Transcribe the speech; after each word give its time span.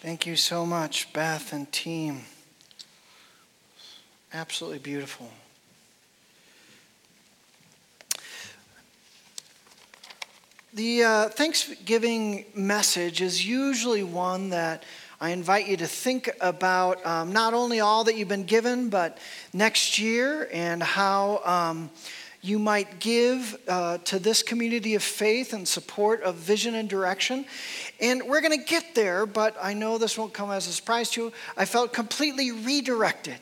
Thank 0.00 0.24
you 0.24 0.34
so 0.34 0.64
much, 0.64 1.12
Beth 1.12 1.52
and 1.52 1.70
team. 1.70 2.22
Absolutely 4.32 4.78
beautiful. 4.78 5.28
The 10.72 11.02
uh, 11.02 11.28
Thanksgiving 11.28 12.46
message 12.54 13.20
is 13.20 13.46
usually 13.46 14.02
one 14.02 14.48
that 14.50 14.84
I 15.20 15.30
invite 15.30 15.68
you 15.68 15.76
to 15.76 15.86
think 15.86 16.30
about 16.40 17.04
um, 17.04 17.34
not 17.34 17.52
only 17.52 17.80
all 17.80 18.04
that 18.04 18.16
you've 18.16 18.26
been 18.26 18.44
given, 18.44 18.88
but 18.88 19.18
next 19.52 19.98
year 19.98 20.48
and 20.50 20.82
how 20.82 21.42
um, 21.44 21.90
you 22.42 22.58
might 22.58 23.00
give 23.00 23.56
uh, 23.68 23.98
to 23.98 24.18
this 24.18 24.42
community 24.42 24.94
of 24.94 25.02
faith 25.02 25.52
and 25.52 25.66
support 25.68 26.22
of 26.22 26.36
vision 26.36 26.74
and 26.74 26.88
direction. 26.88 27.44
And 28.00 28.22
we're 28.22 28.40
going 28.40 28.58
to 28.58 28.64
get 28.64 28.94
there, 28.94 29.26
but 29.26 29.56
I 29.62 29.74
know 29.74 29.98
this 29.98 30.16
won't 30.16 30.32
come 30.32 30.50
as 30.50 30.66
a 30.66 30.72
surprise 30.72 31.10
to 31.10 31.24
you. 31.24 31.32
I 31.56 31.64
felt 31.66 31.92
completely 31.92 32.50
redirected 32.50 33.40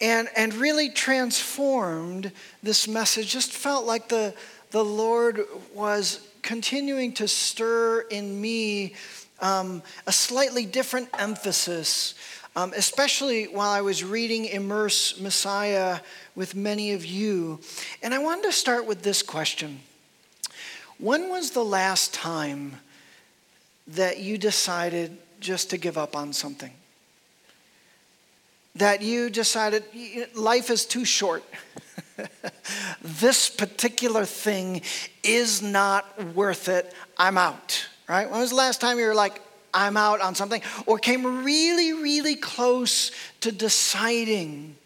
and, 0.00 0.28
and 0.36 0.52
really 0.54 0.90
transformed 0.90 2.32
this 2.62 2.86
message. 2.86 3.32
Just 3.32 3.52
felt 3.52 3.86
like 3.86 4.08
the 4.08 4.34
the 4.74 4.84
Lord 4.84 5.40
was 5.72 6.18
continuing 6.42 7.12
to 7.12 7.28
stir 7.28 8.00
in 8.10 8.40
me 8.40 8.94
um, 9.38 9.84
a 10.08 10.10
slightly 10.10 10.66
different 10.66 11.08
emphasis, 11.16 12.16
um, 12.56 12.72
especially 12.76 13.44
while 13.44 13.70
I 13.70 13.80
was 13.80 14.04
reading 14.04 14.44
Immerse 14.44 15.20
Messiah 15.20 16.00
with 16.34 16.54
many 16.54 16.92
of 16.92 17.04
you. 17.04 17.60
And 18.02 18.14
I 18.14 18.18
wanted 18.18 18.44
to 18.44 18.52
start 18.52 18.86
with 18.86 19.02
this 19.02 19.22
question 19.22 19.80
When 20.98 21.28
was 21.28 21.50
the 21.50 21.64
last 21.64 22.14
time 22.14 22.80
that 23.86 24.20
you 24.20 24.38
decided 24.38 25.16
just 25.40 25.70
to 25.70 25.76
give 25.76 25.98
up 25.98 26.16
on 26.16 26.32
something? 26.32 26.72
That 28.76 29.02
you 29.02 29.30
decided 29.30 29.84
life 30.34 30.70
is 30.70 30.84
too 30.84 31.04
short. 31.04 31.44
this 33.02 33.48
particular 33.48 34.24
thing 34.24 34.82
is 35.22 35.62
not 35.62 36.34
worth 36.34 36.68
it. 36.68 36.92
I'm 37.16 37.38
out, 37.38 37.86
right? 38.08 38.28
When 38.28 38.40
was 38.40 38.50
the 38.50 38.56
last 38.56 38.80
time 38.80 38.98
you 38.98 39.06
were 39.06 39.14
like, 39.14 39.40
I'm 39.74 39.96
out 39.96 40.20
on 40.20 40.34
something? 40.34 40.62
Or 40.86 40.98
came 40.98 41.44
really, 41.44 41.92
really 41.92 42.36
close 42.36 43.10
to 43.40 43.52
deciding 43.52 44.76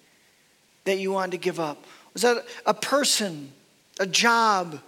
that 0.84 0.98
you 0.98 1.12
wanted 1.12 1.32
to 1.32 1.38
give 1.38 1.60
up? 1.60 1.84
Was 2.14 2.22
that 2.22 2.44
a 2.66 2.74
person, 2.74 3.52
a 4.00 4.06
job, 4.06 4.80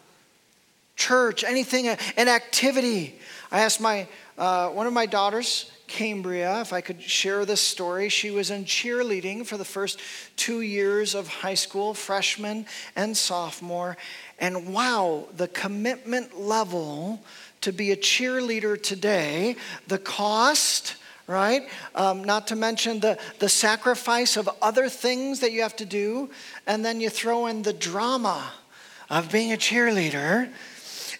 church, 0.97 1.45
anything, 1.45 1.89
an 1.89 2.29
activity? 2.29 3.19
I 3.53 3.61
asked 3.61 3.81
my, 3.81 4.09
uh, 4.39 4.71
one 4.71 4.87
of 4.87 4.93
my 4.93 5.07
daughters, 5.07 5.71
Cambria, 5.91 6.61
if 6.61 6.73
I 6.73 6.81
could 6.81 7.03
share 7.03 7.45
this 7.45 7.61
story, 7.61 8.09
she 8.09 8.31
was 8.31 8.51
in 8.51 8.65
cheerleading 8.65 9.45
for 9.45 9.57
the 9.57 9.65
first 9.65 9.99
two 10.37 10.61
years 10.61 11.17
of 11.17 11.27
high 11.27 11.55
school, 11.55 11.95
freshman 11.95 12.65
and 12.95 13.17
sophomore. 13.17 13.97
And 14.39 14.73
wow, 14.73 15.27
the 15.37 15.49
commitment 15.49 16.41
level 16.41 17.21
to 17.63 17.73
be 17.73 17.93
a 17.93 17.97
cheerleader 17.97 18.81
today, 18.81 19.57
the 19.87 19.99
cost, 19.99 20.97
right? 21.27 21.69
Um, 21.95 22.25
not 22.25 22.49
to 22.49 22.57
mention 22.57 23.01
the, 23.01 23.19
the 23.39 23.49
sacrifice 23.49 24.37
of 24.37 24.49
other 24.61 24.89
things 24.89 25.41
that 25.41 25.53
you 25.53 25.63
have 25.63 25.77
to 25.77 25.85
do. 25.85 26.31
And 26.67 26.85
then 26.85 27.01
you 27.01 27.11
throw 27.11 27.47
in 27.47 27.63
the 27.63 27.73
drama 27.73 28.51
of 29.09 29.31
being 29.31 29.53
a 29.53 29.57
cheerleader 29.57 30.51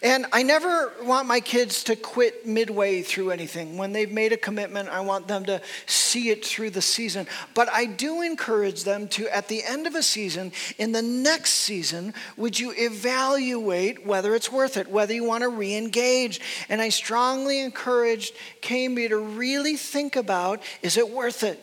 and 0.03 0.27
I 0.33 0.43
never 0.43 0.93
want 1.03 1.29
my 1.29 1.41
kids 1.41 1.85
to 1.85 1.97
quit 1.97 2.47
midway 2.47 3.03
through 3.03 3.33
anything. 3.33 3.77
When 3.77 3.93
they've 3.93 4.11
made 4.11 4.33
a 4.33 4.37
commitment, 4.39 4.89
I 4.89 5.01
want 5.01 5.29
them 5.29 5.45
to 5.45 5.61
see 5.85 6.31
it 6.31 6.45
through 6.45 6.71
the 6.71 6.81
season. 6.81 7.27
But 7.55 7.69
I 7.71 7.85
do 7.85 8.23
encourage 8.23 8.85
them 8.85 9.09
to, 9.09 9.29
at 9.35 9.49
the 9.49 9.63
end 9.63 9.87
of 9.87 9.95
a 9.95 10.03
season, 10.03 10.53
in 10.79 10.93
the 10.93 11.03
next 11.03 11.51
season, 11.51 12.15
would 12.39 12.59
you 12.59 12.73
evaluate 12.77 14.07
whether 14.07 14.35
it's 14.35 14.51
worth 14.51 14.79
it, 14.79 14.91
whether 14.91 15.13
you 15.13 15.25
want 15.25 15.43
to 15.43 15.49
re 15.49 15.75
engage? 15.75 16.41
And 16.71 16.81
I 16.81 16.89
strongly 16.89 17.61
encouraged 17.61 18.35
Cambria 18.63 19.11
to 19.11 19.19
really 19.19 19.77
think 19.77 20.17
about 20.17 20.63
is 20.83 20.97
it 20.97 21.11
worth 21.11 21.43
it? 21.43 21.63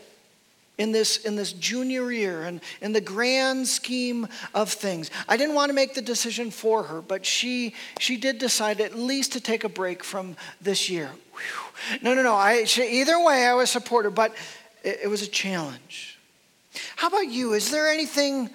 In 0.77 0.91
this, 0.91 1.17
in 1.17 1.35
this 1.35 1.53
junior 1.53 2.11
year 2.11 2.43
and 2.43 2.61
in 2.81 2.93
the 2.93 3.01
grand 3.01 3.67
scheme 3.67 4.27
of 4.53 4.71
things. 4.71 5.09
I 5.27 5.37
didn't 5.37 5.55
want 5.55 5.69
to 5.69 5.73
make 5.73 5.95
the 5.95 6.01
decision 6.01 6.51
for 6.51 6.83
her, 6.83 7.01
but 7.01 7.25
she, 7.25 7.73
she 7.99 8.17
did 8.17 8.37
decide 8.37 8.79
at 8.79 8.97
least 8.97 9.33
to 9.33 9.41
take 9.41 9.63
a 9.63 9.69
break 9.69 10.03
from 10.03 10.35
this 10.61 10.89
year. 10.89 11.09
Whew. 11.33 11.99
No, 12.01 12.13
no, 12.13 12.21
no. 12.21 12.35
I, 12.35 12.65
she, 12.65 13.01
either 13.01 13.19
way, 13.23 13.47
I 13.47 13.53
was 13.53 13.69
supportive, 13.69 14.13
but 14.13 14.35
it, 14.83 14.99
it 15.03 15.07
was 15.07 15.21
a 15.21 15.27
challenge. 15.27 16.19
How 16.95 17.07
about 17.07 17.27
you? 17.27 17.53
Is 17.53 17.71
there 17.71 17.87
anything 17.87 18.49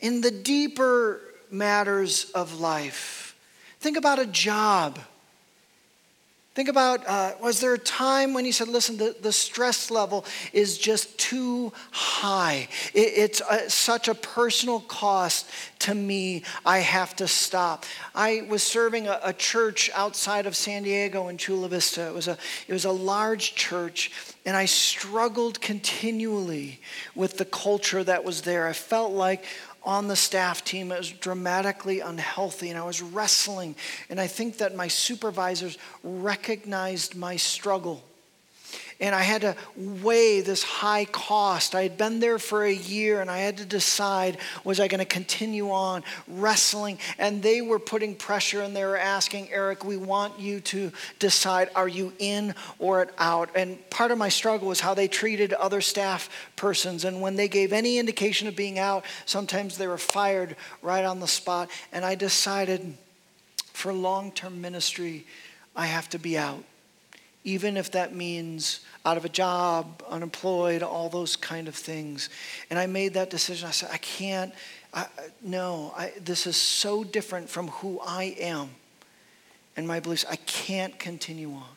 in 0.00 0.20
the 0.20 0.30
deeper 0.30 1.20
matters 1.50 2.30
of 2.34 2.60
life? 2.60 3.36
Think 3.80 3.96
about 3.96 4.18
a 4.18 4.26
job 4.26 4.98
Think 6.56 6.70
about 6.70 7.06
uh, 7.06 7.32
was 7.38 7.60
there 7.60 7.74
a 7.74 7.78
time 7.78 8.32
when 8.32 8.46
you 8.46 8.52
said, 8.52 8.68
listen, 8.68 8.96
the, 8.96 9.14
the 9.20 9.30
stress 9.30 9.90
level 9.90 10.24
is 10.54 10.78
just 10.78 11.18
too 11.18 11.70
high? 11.90 12.68
It, 12.94 13.12
it's 13.14 13.42
a, 13.42 13.68
such 13.68 14.08
a 14.08 14.14
personal 14.14 14.80
cost 14.80 15.50
to 15.80 15.94
me, 15.94 16.44
I 16.64 16.78
have 16.78 17.14
to 17.16 17.28
stop. 17.28 17.84
I 18.14 18.46
was 18.48 18.62
serving 18.62 19.06
a, 19.06 19.20
a, 19.22 19.34
church 19.34 19.90
outside 19.94 20.46
of 20.46 20.56
San 20.56 20.84
Diego 20.84 21.28
in 21.28 21.36
Chula 21.36 21.68
Vista. 21.68 22.06
It 22.06 22.14
was, 22.14 22.26
a, 22.26 22.38
it 22.66 22.72
was 22.72 22.86
a 22.86 22.90
large 22.90 23.54
church, 23.54 24.10
and 24.46 24.56
I 24.56 24.64
struggled 24.64 25.60
continually 25.60 26.80
with 27.14 27.36
the 27.36 27.44
culture 27.44 28.02
that 28.02 28.24
was 28.24 28.40
there. 28.42 28.66
I 28.66 28.72
felt 28.72 29.12
like 29.12 29.44
on 29.86 30.08
the 30.08 30.16
staff 30.16 30.64
team. 30.64 30.92
It 30.92 30.98
was 30.98 31.10
dramatically 31.10 32.00
unhealthy, 32.00 32.68
and 32.68 32.78
I 32.78 32.84
was 32.84 33.00
wrestling. 33.00 33.76
And 34.10 34.20
I 34.20 34.26
think 34.26 34.58
that 34.58 34.74
my 34.74 34.88
supervisors 34.88 35.78
recognized 36.02 37.14
my 37.14 37.36
struggle 37.36 38.04
and 38.98 39.14
I 39.14 39.22
had 39.22 39.42
to 39.42 39.56
weigh 39.76 40.40
this 40.40 40.62
high 40.62 41.04
cost. 41.04 41.74
I 41.74 41.82
had 41.82 41.98
been 41.98 42.18
there 42.18 42.38
for 42.38 42.64
a 42.64 42.72
year 42.72 43.20
and 43.20 43.30
I 43.30 43.38
had 43.38 43.58
to 43.58 43.66
decide 43.66 44.38
was 44.64 44.80
I 44.80 44.88
going 44.88 45.00
to 45.00 45.04
continue 45.04 45.70
on 45.70 46.02
wrestling? 46.26 46.98
And 47.18 47.42
they 47.42 47.60
were 47.60 47.78
putting 47.78 48.14
pressure 48.14 48.62
and 48.62 48.74
they 48.74 48.84
were 48.84 48.96
asking, 48.96 49.50
Eric, 49.52 49.84
we 49.84 49.98
want 49.98 50.40
you 50.40 50.60
to 50.60 50.92
decide 51.18 51.68
are 51.74 51.88
you 51.88 52.14
in 52.18 52.54
or 52.78 53.08
out? 53.18 53.50
And 53.54 53.78
part 53.90 54.12
of 54.12 54.18
my 54.18 54.30
struggle 54.30 54.68
was 54.68 54.80
how 54.80 54.94
they 54.94 55.08
treated 55.08 55.52
other 55.52 55.82
staff 55.82 56.30
persons. 56.56 57.04
And 57.04 57.20
when 57.20 57.36
they 57.36 57.48
gave 57.48 57.74
any 57.74 57.98
indication 57.98 58.48
of 58.48 58.56
being 58.56 58.78
out, 58.78 59.04
sometimes 59.26 59.76
they 59.76 59.86
were 59.86 59.98
fired 59.98 60.56
right 60.80 61.04
on 61.04 61.20
the 61.20 61.28
spot. 61.28 61.70
And 61.92 62.02
I 62.02 62.14
decided 62.14 62.96
for 63.74 63.92
long 63.92 64.32
term 64.32 64.62
ministry, 64.62 65.26
I 65.74 65.84
have 65.84 66.08
to 66.10 66.18
be 66.18 66.38
out 66.38 66.64
even 67.46 67.76
if 67.76 67.92
that 67.92 68.12
means 68.12 68.80
out 69.04 69.16
of 69.16 69.24
a 69.24 69.28
job, 69.28 70.02
unemployed, 70.10 70.82
all 70.82 71.08
those 71.08 71.36
kind 71.36 71.68
of 71.68 71.76
things. 71.76 72.28
And 72.70 72.78
I 72.78 72.86
made 72.86 73.14
that 73.14 73.30
decision. 73.30 73.68
I 73.68 73.70
said, 73.70 73.88
I 73.92 73.98
can't, 73.98 74.52
I, 74.92 75.06
no, 75.40 75.94
I, 75.96 76.12
this 76.20 76.48
is 76.48 76.56
so 76.56 77.04
different 77.04 77.48
from 77.48 77.68
who 77.68 78.00
I 78.04 78.34
am 78.40 78.70
and 79.76 79.86
my 79.86 80.00
beliefs. 80.00 80.24
I 80.28 80.34
can't 80.36 80.98
continue 80.98 81.52
on. 81.52 81.68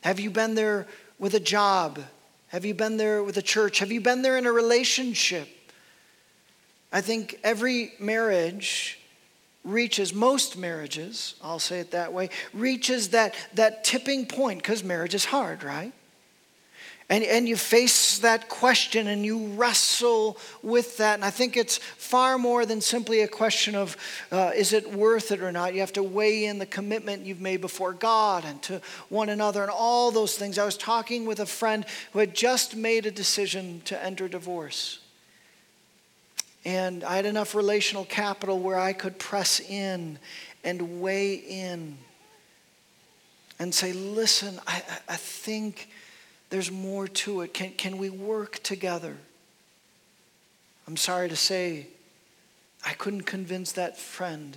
Have 0.00 0.18
you 0.18 0.30
been 0.30 0.54
there 0.54 0.86
with 1.18 1.34
a 1.34 1.40
job? 1.40 2.00
Have 2.48 2.64
you 2.64 2.72
been 2.72 2.96
there 2.96 3.22
with 3.22 3.36
a 3.36 3.42
church? 3.42 3.80
Have 3.80 3.92
you 3.92 4.00
been 4.00 4.22
there 4.22 4.38
in 4.38 4.46
a 4.46 4.52
relationship? 4.52 5.48
I 6.90 7.02
think 7.02 7.38
every 7.44 7.92
marriage 8.00 8.99
reaches 9.64 10.14
most 10.14 10.56
marriages 10.56 11.34
i'll 11.42 11.58
say 11.58 11.80
it 11.80 11.90
that 11.90 12.12
way 12.12 12.30
reaches 12.54 13.10
that 13.10 13.34
that 13.54 13.84
tipping 13.84 14.24
point 14.24 14.62
because 14.62 14.82
marriage 14.82 15.14
is 15.14 15.24
hard 15.24 15.62
right? 15.62 15.92
And, 17.10 17.24
and 17.24 17.48
you 17.48 17.56
face 17.56 18.20
that 18.20 18.48
question 18.48 19.08
and 19.08 19.24
you 19.24 19.48
wrestle 19.48 20.38
with 20.62 20.96
that 20.98 21.14
and 21.14 21.24
i 21.24 21.30
think 21.30 21.56
it's 21.56 21.76
far 21.76 22.38
more 22.38 22.64
than 22.64 22.80
simply 22.80 23.20
a 23.20 23.28
question 23.28 23.74
of 23.74 23.96
uh, 24.32 24.50
is 24.54 24.72
it 24.72 24.90
worth 24.92 25.30
it 25.30 25.42
or 25.42 25.52
not? 25.52 25.74
You 25.74 25.80
have 25.80 25.92
to 25.92 26.02
weigh 26.02 26.46
in 26.46 26.58
the 26.58 26.66
commitment 26.66 27.26
you've 27.26 27.40
made 27.40 27.60
before 27.60 27.92
god 27.92 28.44
and 28.44 28.60
to 28.62 28.80
one 29.08 29.28
another 29.28 29.62
and 29.62 29.70
all 29.70 30.10
those 30.10 30.36
things. 30.36 30.58
I 30.58 30.64
was 30.64 30.76
talking 30.76 31.26
with 31.26 31.38
a 31.38 31.46
friend 31.46 31.84
who 32.12 32.18
had 32.18 32.34
just 32.34 32.74
made 32.74 33.06
a 33.06 33.10
decision 33.10 33.82
to 33.84 34.02
enter 34.02 34.26
divorce 34.26 35.00
and 36.64 37.04
I 37.04 37.16
had 37.16 37.26
enough 37.26 37.54
relational 37.54 38.04
capital 38.04 38.58
where 38.58 38.78
I 38.78 38.92
could 38.92 39.18
press 39.18 39.60
in 39.60 40.18
and 40.62 41.00
weigh 41.00 41.34
in 41.34 41.96
and 43.58 43.74
say, 43.74 43.92
listen, 43.92 44.60
I, 44.66 44.82
I 45.08 45.16
think 45.16 45.88
there's 46.50 46.70
more 46.70 47.08
to 47.08 47.42
it. 47.42 47.54
Can, 47.54 47.72
can 47.72 47.98
we 47.98 48.10
work 48.10 48.62
together? 48.62 49.16
I'm 50.86 50.96
sorry 50.96 51.28
to 51.28 51.36
say, 51.36 51.86
I 52.84 52.92
couldn't 52.94 53.22
convince 53.22 53.72
that 53.72 53.98
friend. 53.98 54.56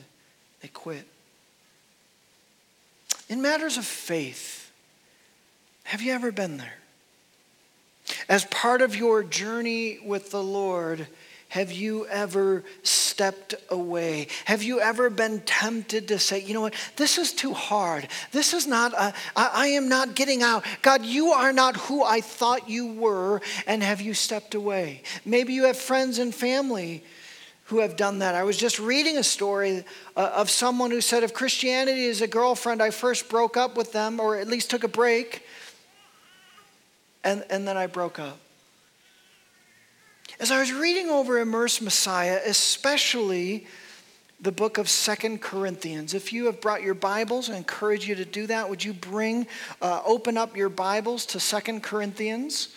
They 0.62 0.70
quit. 0.70 1.08
In 3.30 3.42
matters 3.42 3.78
of 3.78 3.86
faith, 3.86 4.72
Have 5.84 6.02
you 6.02 6.14
ever 6.14 6.32
been 6.32 6.58
there? 6.58 6.74
As 8.28 8.46
part 8.46 8.82
of 8.82 8.96
your 8.96 9.24
journey 9.24 10.00
with 10.04 10.32
the 10.32 10.44
Lord, 10.44 11.08
have 11.54 11.72
you 11.72 12.08
ever 12.08 12.64
stepped 12.82 13.54
away? 13.70 14.26
Have 14.46 14.64
you 14.64 14.80
ever 14.80 15.12
been 15.12 15.40
tempted 15.42 16.08
to 16.08 16.18
say, 16.18 16.42
you 16.42 16.56
know 16.56 16.62
what, 16.62 16.74
this 16.96 17.20
is 17.20 17.32
too 17.32 17.54
hard. 17.54 18.08
This 18.32 18.56
is 18.56 18.66
not, 18.66 18.92
a, 18.94 19.14
I, 19.36 19.52
I 19.54 19.68
am 19.68 19.88
not 19.88 20.16
getting 20.16 20.42
out. 20.42 20.66
God, 20.82 21.06
you 21.06 21.28
are 21.28 21.54
not 21.54 21.78
who 21.78 22.04
I 22.04 22.22
thought 22.22 22.72
you 22.72 22.94
were. 22.94 23.40
And 23.68 23.84
have 23.84 24.02
you 24.02 24.16
stepped 24.16 24.56
away? 24.56 25.04
Maybe 25.26 25.54
you 25.54 25.66
have 25.66 25.78
friends 25.78 26.18
and 26.18 26.34
family 26.34 27.04
who 27.66 27.82
have 27.82 27.98
done 27.98 28.18
that. 28.18 28.34
I 28.34 28.42
was 28.42 28.58
just 28.58 28.80
reading 28.80 29.20
a 29.20 29.24
story 29.24 29.86
uh, 30.18 30.32
of 30.34 30.50
someone 30.50 30.90
who 30.90 31.02
said, 31.02 31.22
if 31.22 31.36
Christianity 31.36 32.06
is 32.06 32.24
a 32.24 32.28
girlfriend, 32.28 32.82
I 32.82 32.90
first 32.90 33.30
broke 33.30 33.58
up 33.58 33.78
with 33.78 33.92
them, 33.92 34.20
or 34.20 34.38
at 34.38 34.48
least 34.48 34.72
took 34.72 34.84
a 34.84 34.88
break, 34.88 35.46
and, 37.24 37.46
and 37.52 37.68
then 37.68 37.78
I 37.78 37.86
broke 37.86 38.18
up. 38.18 38.40
As 40.44 40.52
I 40.52 40.60
was 40.60 40.74
reading 40.74 41.10
over 41.10 41.40
Immerse 41.40 41.80
Messiah, 41.80 42.38
especially 42.46 43.66
the 44.42 44.52
book 44.52 44.78
of 44.78 44.90
Second 44.90 45.40
Corinthians, 45.42 46.14
if 46.14 46.34
you 46.34 46.48
have 46.48 46.60
brought 46.60 46.84
your 46.84 46.96
Bibles, 46.96 47.50
I 47.50 47.56
encourage 47.56 48.10
you 48.10 48.16
to 48.16 48.26
do 48.26 48.46
that. 48.48 48.70
Would 48.70 48.84
you 48.84 48.92
bring, 48.92 49.48
uh, 49.82 50.02
open 50.06 50.38
up 50.38 50.58
your 50.58 50.68
Bibles 50.68 51.26
to 51.28 51.40
Second 51.40 51.82
Corinthians? 51.82 52.76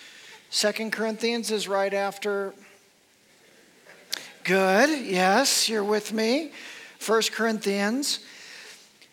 Second 0.49 0.93
Corinthians 0.93 1.51
is 1.51 1.67
right 1.67 1.93
after. 1.93 2.55
Good, 4.45 5.05
yes, 5.05 5.69
you're 5.69 5.83
with 5.83 6.13
me. 6.13 6.53
First 7.01 7.33
Corinthians. 7.33 8.21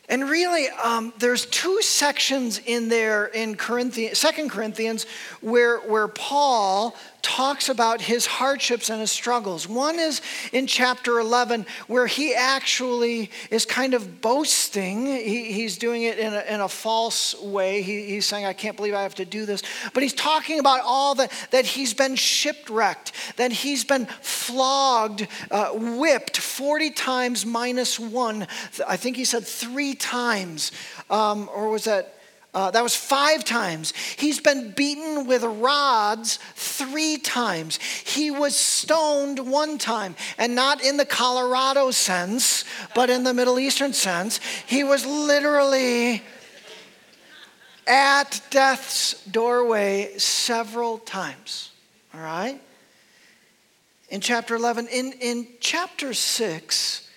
And 0.10 0.30
really, 0.30 0.68
um, 0.68 1.12
there's 1.18 1.48
two 1.48 1.82
sections 1.82 2.60
in 2.60 2.90
there 2.90 3.26
in 3.26 3.56
Corinthians, 3.56 4.20
Second 4.20 4.52
Corinthians 4.52 5.08
where, 5.42 5.80
where 5.80 6.08
Paul 6.08 6.96
talks 7.24 7.70
about 7.70 8.02
his 8.02 8.26
hardships 8.26 8.90
and 8.90 9.00
his 9.00 9.12
struggles. 9.12 9.68
One 9.68 9.98
is 9.98 10.22
in 10.52 10.68
chapter 10.68 11.20
11, 11.20 11.66
where 11.88 12.06
he 12.06 12.36
actually 12.36 13.32
is 13.50 13.66
kind 13.66 13.94
of 13.94 14.22
boasting. 14.22 15.06
He, 15.08 15.52
he's 15.54 15.78
doing 15.78 16.04
it 16.04 16.20
in 16.20 16.34
a, 16.34 16.42
in 16.42 16.60
a 16.60 16.68
false 16.68 17.34
way. 17.42 17.82
He, 17.82 18.04
he's 18.04 18.26
saying, 18.26 18.46
I 18.46 18.54
can't 18.54 18.76
believe 18.76 18.94
I 18.94 19.02
have 19.02 19.16
to 19.16 19.26
do 19.26 19.46
this. 19.46 19.64
But 19.94 20.04
he's 20.04 20.14
talking 20.14 20.60
about 20.60 20.82
all 20.84 21.16
that, 21.16 21.32
that 21.52 21.66
he's 21.66 21.94
been 21.94 22.16
shipwrecked, 22.16 23.14
that 23.38 23.52
he's 23.52 23.86
been 23.86 24.06
flogged, 24.06 25.28
uh, 25.50 25.70
whipped 25.72 26.38
40 26.38 26.92
times 26.92 27.46
minus 27.46 28.00
one. 28.00 28.48
I 28.86 28.98
think 28.98 29.16
he 29.16 29.26
said 29.26 29.46
three 29.46 29.96
times. 29.96 30.72
Um, 31.10 31.50
or 31.56 31.70
was 31.70 31.86
that? 31.86 32.20
Uh, 32.54 32.70
that 32.70 32.84
was 32.84 32.96
five 32.96 33.44
times. 33.44 33.94
He's 34.18 34.40
been 34.40 34.72
beaten 34.72 35.26
with 35.26 35.44
rods 35.44 36.38
three 36.56 37.18
times. 37.18 37.78
He 37.78 38.30
was 38.30 38.56
stoned 38.56 39.40
one 39.40 39.80
time, 39.80 40.16
and 40.38 40.54
not 40.54 40.84
in 40.84 40.98
the 40.98 41.06
Colorado 41.06 41.90
sense, 41.90 42.64
but 42.94 43.10
in 43.10 43.24
the 43.24 43.34
Middle 43.34 43.60
Eastern 43.60 43.92
sense. 43.94 44.40
He 44.68 44.84
was 44.84 45.04
literally 45.04 46.22
at 47.88 48.42
death's 48.50 49.24
doorway 49.26 50.18
several 50.18 51.00
times. 51.00 51.72
All 52.14 52.22
right? 52.22 52.62
In 54.10 54.22
chapter 54.22 54.56
11. 54.56 54.88
In, 54.88 55.14
in 55.14 55.48
chapter 55.60 56.14
6, 56.14 57.10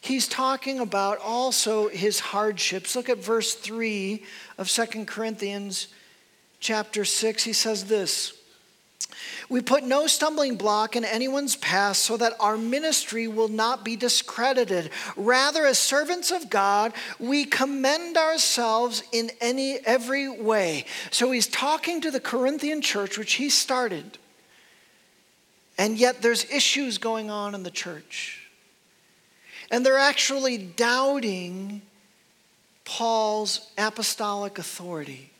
he's 0.00 0.26
talking 0.26 0.80
about 0.80 1.18
also 1.18 1.88
his 1.88 2.18
hardships. 2.18 2.96
Look 2.96 3.08
at 3.08 3.18
verse 3.18 3.54
3 3.54 4.24
of 4.62 4.70
Second 4.70 5.08
Corinthians 5.08 5.88
chapter 6.60 7.04
6. 7.04 7.42
He 7.42 7.52
says 7.52 7.86
this 7.86 8.32
We 9.48 9.60
put 9.60 9.82
no 9.82 10.06
stumbling 10.06 10.54
block 10.54 10.94
in 10.94 11.04
anyone's 11.04 11.56
path 11.56 11.96
so 11.96 12.16
that 12.16 12.34
our 12.38 12.56
ministry 12.56 13.26
will 13.26 13.48
not 13.48 13.84
be 13.84 13.96
discredited. 13.96 14.90
Rather, 15.16 15.66
as 15.66 15.78
servants 15.78 16.30
of 16.30 16.48
God, 16.48 16.92
we 17.18 17.44
commend 17.44 18.16
ourselves 18.16 19.02
in 19.10 19.32
any 19.40 19.78
every 19.84 20.28
way. 20.28 20.84
So 21.10 21.32
he's 21.32 21.48
talking 21.48 22.00
to 22.00 22.12
the 22.12 22.20
Corinthian 22.20 22.82
church, 22.82 23.18
which 23.18 23.34
he 23.34 23.50
started. 23.50 24.16
And 25.76 25.98
yet 25.98 26.22
there's 26.22 26.48
issues 26.52 26.98
going 26.98 27.30
on 27.30 27.56
in 27.56 27.64
the 27.64 27.70
church. 27.70 28.48
And 29.72 29.84
they're 29.84 29.98
actually 29.98 30.56
doubting 30.58 31.82
Paul's 32.84 33.70
apostolic 33.78 34.58
authority. 34.58 35.30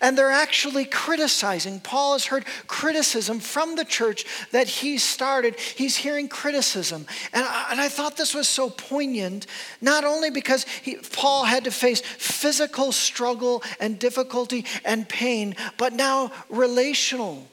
And 0.00 0.18
they're 0.18 0.30
actually 0.30 0.84
criticizing. 0.84 1.78
Paul 1.78 2.14
has 2.14 2.26
heard 2.26 2.44
criticism 2.66 3.38
from 3.38 3.76
the 3.76 3.84
church 3.84 4.24
that 4.50 4.66
he 4.66 4.98
started. 4.98 5.54
He's 5.54 5.96
hearing 5.96 6.28
criticism. 6.28 7.06
And 7.32 7.44
I, 7.44 7.68
and 7.70 7.80
I 7.80 7.88
thought 7.88 8.16
this 8.16 8.34
was 8.34 8.48
so 8.48 8.70
poignant, 8.70 9.46
not 9.80 10.04
only 10.04 10.30
because 10.30 10.64
he, 10.82 10.96
Paul 10.96 11.44
had 11.44 11.64
to 11.64 11.70
face 11.70 12.00
physical 12.00 12.90
struggle 12.90 13.62
and 13.78 14.00
difficulty 14.00 14.64
and 14.84 15.08
pain, 15.08 15.54
but 15.76 15.92
now 15.92 16.32
relational 16.48 17.46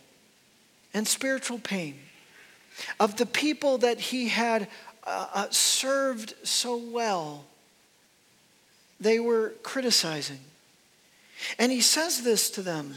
and 0.95 1.07
spiritual 1.07 1.59
pain 1.59 1.95
of 2.99 3.17
the 3.17 3.25
people 3.25 3.77
that 3.79 3.99
he 3.99 4.29
had 4.29 4.67
uh, 5.03 5.27
uh, 5.33 5.49
served 5.51 6.33
so 6.43 6.75
well, 6.75 7.45
they 9.00 9.19
were 9.19 9.53
criticizing. 9.63 10.39
And 11.59 11.71
he 11.71 11.81
says 11.81 12.21
this 12.21 12.50
to 12.51 12.62
them 12.62 12.95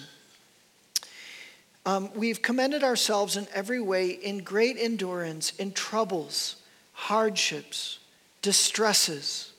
um, 1.84 2.10
We've 2.14 2.42
commended 2.42 2.84
ourselves 2.84 3.36
in 3.36 3.46
every 3.54 3.80
way 3.80 4.10
in 4.10 4.38
great 4.38 4.76
endurance, 4.78 5.52
in 5.56 5.72
troubles, 5.72 6.56
hardships, 6.92 7.98
distresses, 8.42 9.52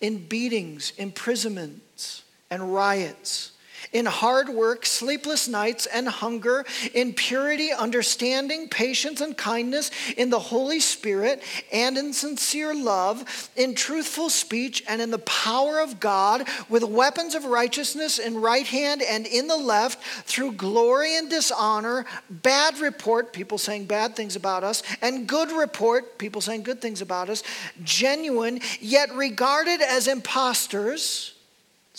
in 0.00 0.26
beatings, 0.26 0.92
imprisonments, 0.96 2.22
and 2.50 2.72
riots 2.72 3.52
in 3.92 4.06
hard 4.06 4.48
work, 4.48 4.86
sleepless 4.86 5.48
nights, 5.48 5.86
and 5.86 6.08
hunger, 6.08 6.64
in 6.94 7.12
purity, 7.12 7.72
understanding, 7.72 8.68
patience, 8.68 9.20
and 9.20 9.36
kindness, 9.36 9.90
in 10.16 10.30
the 10.30 10.38
Holy 10.38 10.80
Spirit, 10.80 11.42
and 11.72 11.96
in 11.96 12.12
sincere 12.12 12.74
love, 12.74 13.50
in 13.56 13.74
truthful 13.74 14.30
speech, 14.30 14.82
and 14.88 15.00
in 15.00 15.10
the 15.10 15.18
power 15.18 15.80
of 15.80 16.00
God, 16.00 16.48
with 16.68 16.82
weapons 16.82 17.34
of 17.34 17.44
righteousness 17.44 18.18
in 18.18 18.40
right 18.40 18.66
hand 18.66 19.02
and 19.02 19.26
in 19.26 19.46
the 19.46 19.56
left, 19.56 20.02
through 20.26 20.52
glory 20.52 21.16
and 21.16 21.30
dishonor, 21.30 22.04
bad 22.28 22.78
report, 22.78 23.32
people 23.32 23.58
saying 23.58 23.86
bad 23.86 24.16
things 24.16 24.36
about 24.36 24.64
us, 24.64 24.82
and 25.02 25.26
good 25.26 25.52
report, 25.52 26.18
people 26.18 26.40
saying 26.40 26.62
good 26.62 26.80
things 26.80 27.00
about 27.00 27.28
us, 27.28 27.42
genuine, 27.84 28.60
yet 28.80 29.12
regarded 29.14 29.80
as 29.80 30.08
impostors 30.08 31.35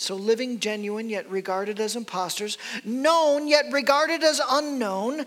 so, 0.00 0.14
living 0.14 0.60
genuine, 0.60 1.10
yet 1.10 1.28
regarded 1.28 1.80
as 1.80 1.96
impostors, 1.96 2.56
known, 2.84 3.48
yet 3.48 3.64
regarded 3.72 4.22
as 4.22 4.40
unknown, 4.48 5.26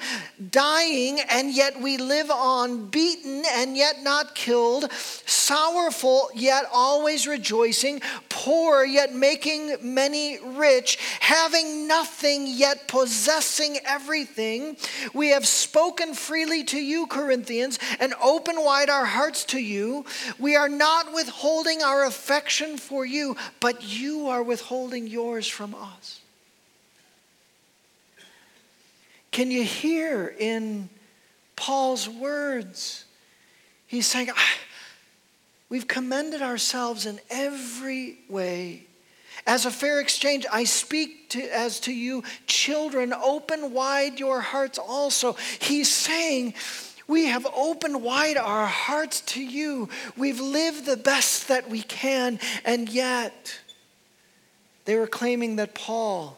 dying, 0.49 1.19
and 1.29 1.53
yet 1.53 1.81
we 1.81 1.97
live 1.97 2.31
on, 2.31 2.87
beaten, 2.87 3.43
and 3.51 3.75
yet 3.75 4.01
not 4.01 4.33
killed, 4.33 4.89
sorrowful, 4.93 6.29
yet 6.33 6.63
always 6.71 7.27
rejoicing, 7.27 8.01
poor, 8.29 8.85
yet 8.85 9.13
making 9.13 9.75
many 9.81 10.39
rich, 10.41 10.97
having 11.19 11.85
nothing, 11.85 12.47
yet 12.47 12.87
possessing 12.87 13.77
everything. 13.83 14.77
We 15.13 15.31
have 15.31 15.45
spoken 15.45 16.13
freely 16.13 16.63
to 16.63 16.79
you, 16.79 17.07
Corinthians, 17.07 17.77
and 17.99 18.13
open 18.23 18.55
wide 18.63 18.89
our 18.89 19.05
hearts 19.05 19.43
to 19.47 19.59
you. 19.59 20.05
We 20.39 20.55
are 20.55 20.69
not 20.69 21.13
withholding 21.13 21.83
our 21.83 22.05
affection 22.05 22.77
for 22.77 23.05
you, 23.05 23.35
but 23.59 23.83
you 23.83 24.27
are 24.27 24.41
with 24.41 24.60
withholding 24.61 25.07
yours 25.07 25.47
from 25.47 25.73
us. 25.73 26.21
Can 29.31 29.49
you 29.49 29.63
hear 29.63 30.35
in 30.37 30.87
Paul's 31.55 32.07
words? 32.07 33.05
He's 33.87 34.05
saying, 34.05 34.29
We've 35.69 35.87
commended 35.87 36.43
ourselves 36.43 37.07
in 37.07 37.19
every 37.31 38.19
way. 38.29 38.83
As 39.47 39.65
a 39.65 39.71
fair 39.71 39.99
exchange, 39.99 40.45
I 40.51 40.65
speak 40.65 41.29
to, 41.29 41.41
as 41.41 41.79
to 41.81 41.93
you, 41.93 42.23
children, 42.45 43.13
open 43.13 43.73
wide 43.73 44.19
your 44.19 44.41
hearts 44.41 44.77
also. 44.77 45.37
He's 45.59 45.89
saying, 45.89 46.53
we 47.07 47.25
have 47.25 47.47
opened 47.55 48.01
wide 48.03 48.37
our 48.37 48.67
hearts 48.67 49.21
to 49.21 49.43
you. 49.43 49.89
We've 50.15 50.39
lived 50.39 50.85
the 50.85 50.95
best 50.95 51.47
that 51.47 51.69
we 51.69 51.81
can, 51.81 52.39
and 52.63 52.87
yet 52.87 53.59
they 54.85 54.95
were 54.95 55.07
claiming 55.07 55.57
that 55.57 55.73
Paul 55.73 56.37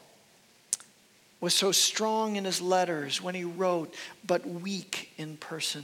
was 1.39 1.53
so 1.53 1.71
strong 1.71 2.35
in 2.35 2.45
his 2.45 2.61
letters 2.61 3.21
when 3.21 3.35
he 3.35 3.43
wrote, 3.43 3.93
but 4.25 4.47
weak 4.47 5.11
in 5.17 5.37
person. 5.37 5.83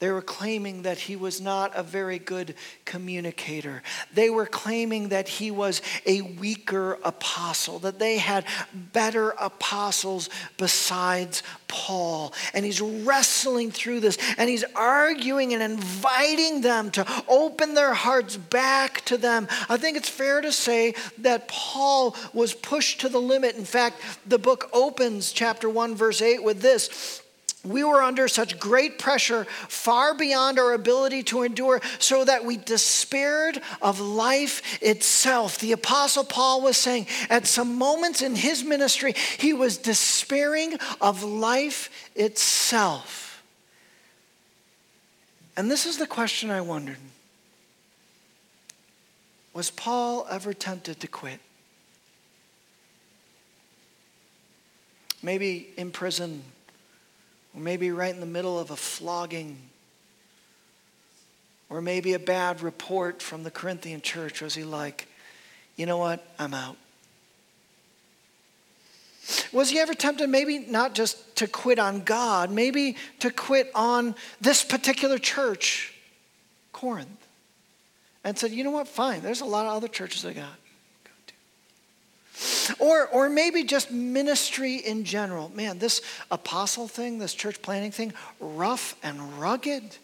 They 0.00 0.12
were 0.12 0.22
claiming 0.22 0.82
that 0.82 0.98
he 0.98 1.16
was 1.16 1.40
not 1.40 1.72
a 1.74 1.82
very 1.82 2.20
good 2.20 2.54
communicator. 2.84 3.82
They 4.14 4.30
were 4.30 4.46
claiming 4.46 5.08
that 5.08 5.28
he 5.28 5.50
was 5.50 5.82
a 6.06 6.22
weaker 6.22 6.98
apostle, 7.02 7.80
that 7.80 7.98
they 7.98 8.18
had 8.18 8.44
better 8.92 9.30
apostles 9.30 10.30
besides 10.56 11.42
Paul. 11.66 12.32
And 12.54 12.64
he's 12.64 12.80
wrestling 12.80 13.72
through 13.72 14.00
this 14.00 14.18
and 14.36 14.48
he's 14.48 14.64
arguing 14.76 15.52
and 15.52 15.62
inviting 15.64 16.60
them 16.60 16.92
to 16.92 17.24
open 17.26 17.74
their 17.74 17.94
hearts 17.94 18.36
back 18.36 19.04
to 19.06 19.16
them. 19.16 19.48
I 19.68 19.78
think 19.78 19.96
it's 19.96 20.08
fair 20.08 20.40
to 20.40 20.52
say 20.52 20.94
that 21.18 21.48
Paul 21.48 22.14
was 22.32 22.54
pushed 22.54 23.00
to 23.00 23.08
the 23.08 23.20
limit. 23.20 23.56
In 23.56 23.64
fact, 23.64 24.00
the 24.24 24.38
book 24.38 24.70
opens, 24.72 25.32
chapter 25.32 25.68
1, 25.68 25.96
verse 25.96 26.22
8, 26.22 26.44
with 26.44 26.60
this 26.60 27.20
we 27.64 27.82
were 27.82 28.02
under 28.02 28.28
such 28.28 28.58
great 28.58 28.98
pressure, 28.98 29.44
far 29.68 30.14
beyond 30.14 30.58
our 30.58 30.72
ability 30.72 31.24
to 31.24 31.42
endure, 31.42 31.80
so 31.98 32.24
that 32.24 32.44
we 32.44 32.56
despaired 32.56 33.60
of 33.82 34.00
life 34.00 34.80
itself. 34.80 35.58
The 35.58 35.72
Apostle 35.72 36.24
Paul 36.24 36.62
was 36.62 36.76
saying 36.76 37.08
at 37.28 37.46
some 37.46 37.76
moments 37.76 38.22
in 38.22 38.36
his 38.36 38.62
ministry, 38.62 39.14
he 39.38 39.52
was 39.52 39.76
despairing 39.76 40.76
of 41.00 41.24
life 41.24 42.10
itself. 42.14 43.42
And 45.56 45.68
this 45.68 45.84
is 45.84 45.98
the 45.98 46.06
question 46.06 46.50
I 46.50 46.60
wondered 46.60 46.98
Was 49.52 49.72
Paul 49.72 50.28
ever 50.30 50.54
tempted 50.54 51.00
to 51.00 51.08
quit? 51.08 51.40
Maybe 55.20 55.70
in 55.76 55.90
prison 55.90 56.44
or 57.58 57.60
maybe 57.60 57.90
right 57.90 58.14
in 58.14 58.20
the 58.20 58.26
middle 58.26 58.56
of 58.56 58.70
a 58.70 58.76
flogging, 58.76 59.56
or 61.68 61.82
maybe 61.82 62.12
a 62.12 62.18
bad 62.18 62.62
report 62.62 63.20
from 63.20 63.42
the 63.42 63.50
Corinthian 63.50 64.00
church. 64.00 64.40
Was 64.40 64.54
he 64.54 64.62
like, 64.62 65.08
you 65.74 65.84
know 65.84 65.98
what? 65.98 66.24
I'm 66.38 66.54
out. 66.54 66.76
Was 69.52 69.70
he 69.70 69.80
ever 69.80 69.92
tempted, 69.92 70.28
maybe 70.28 70.60
not 70.60 70.94
just 70.94 71.34
to 71.36 71.48
quit 71.48 71.80
on 71.80 72.02
God, 72.02 72.52
maybe 72.52 72.96
to 73.18 73.30
quit 73.30 73.72
on 73.74 74.14
this 74.40 74.62
particular 74.62 75.18
church, 75.18 75.92
Corinth, 76.72 77.26
and 78.22 78.38
said, 78.38 78.52
you 78.52 78.62
know 78.62 78.70
what? 78.70 78.86
Fine, 78.86 79.22
there's 79.22 79.40
a 79.40 79.44
lot 79.44 79.66
of 79.66 79.72
other 79.72 79.88
churches 79.88 80.24
I 80.24 80.32
got. 80.32 80.46
Or, 82.78 83.06
or 83.08 83.28
maybe 83.28 83.64
just 83.64 83.90
ministry 83.90 84.76
in 84.76 85.04
general. 85.04 85.50
Man, 85.54 85.78
this 85.78 86.02
apostle 86.30 86.86
thing, 86.86 87.18
this 87.18 87.34
church 87.34 87.60
planting 87.62 87.90
thing, 87.90 88.12
rough 88.40 88.94
and 89.02 89.40
rugged. 89.40 89.96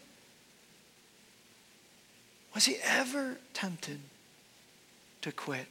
Was 2.55 2.65
he 2.65 2.77
ever 2.83 3.37
tempted 3.53 4.01
to 5.23 5.33
quit? 5.33 5.67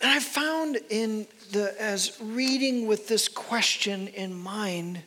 And 0.00 0.10
I 0.10 0.20
found 0.20 0.78
in 0.90 1.26
the 1.52 1.74
as 1.80 2.18
reading 2.20 2.86
with 2.86 3.08
this 3.08 3.28
question 3.28 4.08
in 4.08 4.34
mind, 4.34 5.00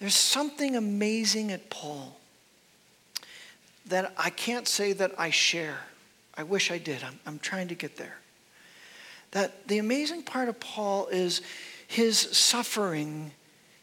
there's 0.00 0.16
something 0.16 0.76
amazing 0.76 1.52
at 1.52 1.70
Paul 1.70 2.18
that 3.86 4.12
I 4.16 4.30
can't 4.30 4.66
say 4.66 4.92
that 4.94 5.12
I 5.18 5.30
share. 5.30 5.78
I 6.36 6.42
wish 6.42 6.70
I 6.70 6.78
did. 6.78 7.02
I'm, 7.02 7.18
I'm 7.26 7.38
trying 7.38 7.68
to 7.68 7.74
get 7.74 7.96
there. 7.96 8.16
That 9.32 9.68
the 9.68 9.78
amazing 9.78 10.22
part 10.22 10.48
of 10.48 10.58
Paul 10.58 11.06
is 11.08 11.42
his 11.86 12.18
suffering, 12.18 13.32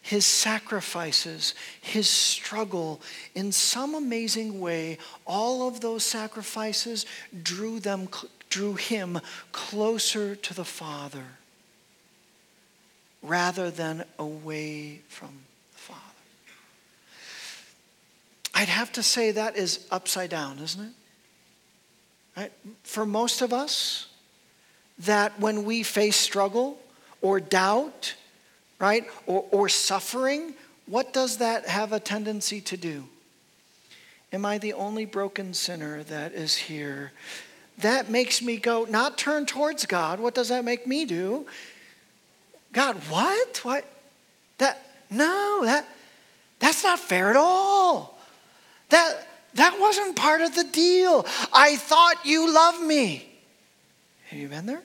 his 0.01 0.25
sacrifices, 0.25 1.53
his 1.81 2.09
struggle. 2.09 3.01
In 3.35 3.51
some 3.51 3.95
amazing 3.95 4.59
way, 4.59 4.97
all 5.25 5.67
of 5.67 5.81
those 5.81 6.03
sacrifices 6.03 7.05
drew 7.43 7.79
them 7.79 8.09
drew 8.49 8.75
him 8.75 9.19
closer 9.51 10.35
to 10.35 10.53
the 10.53 10.63
Father 10.63 11.25
rather 13.21 13.69
than 13.69 14.05
away 14.17 15.01
from 15.09 15.29
the 15.73 15.77
Father. 15.77 16.01
I'd 18.53 18.69
have 18.69 18.91
to 18.93 19.03
say 19.03 19.31
that 19.31 19.57
is 19.57 19.85
upside 19.91 20.29
down, 20.29 20.59
isn't 20.59 20.81
it? 20.81 20.93
Right? 22.37 22.51
For 22.83 23.05
most 23.05 23.41
of 23.41 23.51
us, 23.51 24.07
that 24.99 25.39
when 25.39 25.65
we 25.65 25.81
face 25.81 26.15
struggle 26.15 26.79
or 27.21 27.39
doubt, 27.39 28.13
right, 28.79 29.05
or, 29.25 29.45
or 29.51 29.69
suffering, 29.69 30.53
what 30.85 31.13
does 31.13 31.37
that 31.37 31.67
have 31.67 31.93
a 31.93 31.99
tendency 31.99 32.61
to 32.61 32.77
do? 32.77 33.05
Am 34.31 34.45
I 34.45 34.59
the 34.59 34.73
only 34.73 35.05
broken 35.05 35.53
sinner 35.53 36.03
that 36.03 36.33
is 36.33 36.55
here? 36.55 37.11
That 37.79 38.09
makes 38.09 38.41
me 38.41 38.57
go, 38.57 38.85
not 38.85 39.17
turn 39.17 39.45
towards 39.45 39.85
God. 39.85 40.19
What 40.19 40.35
does 40.35 40.49
that 40.49 40.63
make 40.63 40.85
me 40.85 41.05
do? 41.05 41.47
God, 42.71 42.95
what? 43.09 43.57
What? 43.63 43.85
That, 44.57 44.83
no, 45.09 45.61
that, 45.63 45.87
that's 46.59 46.83
not 46.83 46.99
fair 46.99 47.29
at 47.29 47.35
all. 47.35 48.19
That, 48.89 49.26
that 49.55 49.79
wasn't 49.79 50.15
part 50.15 50.41
of 50.41 50.55
the 50.55 50.63
deal. 50.63 51.25
I 51.53 51.75
thought 51.77 52.25
you 52.25 52.53
loved 52.53 52.81
me. 52.81 53.27
Have 54.29 54.39
you 54.39 54.47
been 54.47 54.65
there? 54.65 54.83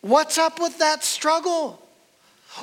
What's 0.00 0.38
up 0.38 0.60
with 0.60 0.78
that 0.78 1.04
struggle? 1.04 1.82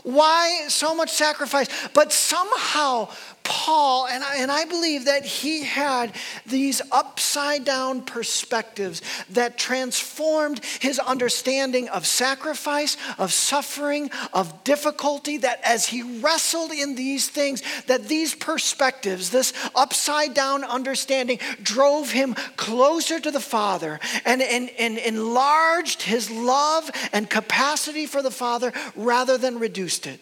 Why 0.04 0.66
so 0.68 0.96
much 0.96 1.12
sacrifice? 1.12 1.68
But 1.94 2.12
somehow 2.12 3.10
Paul, 3.48 4.08
and 4.08 4.25
I, 4.25 4.38
and 4.38 4.51
I 4.51 4.66
believe 4.66 5.06
that 5.06 5.24
he 5.24 5.63
had 5.63 6.13
these 6.46 6.82
upside 6.92 7.63
down 7.63 8.01
perspectives 8.01 9.01
that 9.30 9.58
transformed 9.58 10.63
his 10.82 11.00
understanding 11.00 11.88
of 11.88 12.06
sacrifice, 12.06 12.98
of 13.18 13.32
suffering, 13.32 14.12
of 14.34 14.66
difficulty, 14.66 15.38
that 15.38 15.62
as 15.63 15.86
he 15.86 16.20
wrestled 16.20 16.72
in 16.74 16.96
these 16.96 17.30
things, 17.30 17.63
that 17.86 18.10
these 18.10 18.36
perspectives, 18.36 19.30
this 19.30 19.54
upside 19.75 20.34
down 20.34 20.66
understanding, 20.66 21.39
drove 21.63 22.12
him 22.12 22.34
closer 22.58 23.18
to 23.18 23.32
the 23.32 23.39
Father 23.39 24.01
and, 24.25 24.42
and, 24.42 24.70
and 24.77 24.98
enlarged 24.98 26.01
his 26.01 26.30
love 26.30 26.92
and 27.13 27.30
capacity 27.30 28.06
for 28.06 28.22
the 28.22 28.30
Father 28.30 28.74
rather 28.98 29.38
than 29.38 29.58
reduced 29.58 30.06
it. 30.06 30.20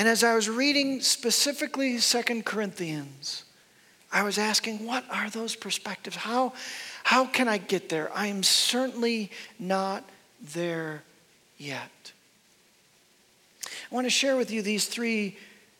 And 0.00 0.08
as 0.08 0.24
I 0.24 0.34
was 0.34 0.48
reading 0.48 1.02
specifically 1.02 1.98
Second 1.98 2.46
Corinthians, 2.46 3.44
I 4.10 4.22
was 4.22 4.38
asking, 4.38 4.86
what 4.86 5.04
are 5.10 5.28
those 5.28 5.54
perspectives? 5.54 6.16
How, 6.16 6.54
how 7.04 7.26
can 7.26 7.48
I 7.48 7.58
get 7.58 7.90
there? 7.90 8.10
I 8.14 8.28
am 8.28 8.42
certainly 8.42 9.30
not 9.58 10.08
there 10.54 11.02
yet. 11.58 12.12
I 13.62 13.94
want 13.94 14.06
to 14.06 14.10
share 14.10 14.38
with 14.38 14.50
you 14.50 14.62
these 14.62 14.86
three 14.86 15.36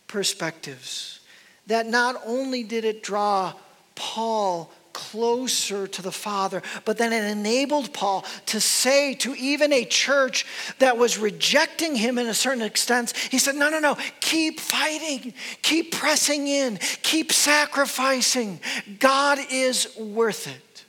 perspectives 0.06 1.20
that 1.66 1.86
not 1.86 2.20
only 2.26 2.62
did 2.62 2.84
it 2.84 3.02
draw 3.02 3.54
Paul 3.94 4.70
closer 5.00 5.86
to 5.86 6.02
the 6.02 6.12
Father. 6.12 6.62
But 6.84 6.98
then 6.98 7.12
it 7.12 7.24
enabled 7.24 7.94
Paul 7.94 8.24
to 8.46 8.60
say 8.60 9.14
to 9.14 9.34
even 9.34 9.72
a 9.72 9.86
church 9.86 10.44
that 10.78 10.98
was 10.98 11.16
rejecting 11.16 11.96
him 11.96 12.18
in 12.18 12.26
a 12.26 12.34
certain 12.34 12.62
extent, 12.62 13.16
he 13.30 13.38
said, 13.38 13.54
No, 13.54 13.70
no, 13.70 13.78
no, 13.78 13.96
keep 14.20 14.60
fighting, 14.60 15.32
keep 15.62 15.92
pressing 15.92 16.46
in, 16.46 16.78
keep 17.02 17.32
sacrificing. 17.32 18.60
God 18.98 19.38
is 19.50 19.96
worth 19.96 20.46
it. 20.46 20.84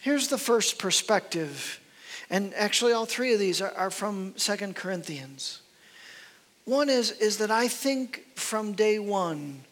Here's 0.00 0.28
the 0.28 0.38
first 0.38 0.78
perspective. 0.78 1.78
And 2.30 2.54
actually, 2.54 2.92
all 2.92 3.06
three 3.06 3.34
of 3.34 3.38
these 3.38 3.60
are, 3.60 3.72
are 3.72 3.90
from 3.90 4.32
Second 4.36 4.76
Corinthians. 4.76 5.60
One 6.64 6.88
is, 6.88 7.10
is 7.12 7.38
that 7.38 7.50
I 7.50 7.68
think 7.68 8.24
from 8.34 8.72
day 8.72 8.98
one, 8.98 9.64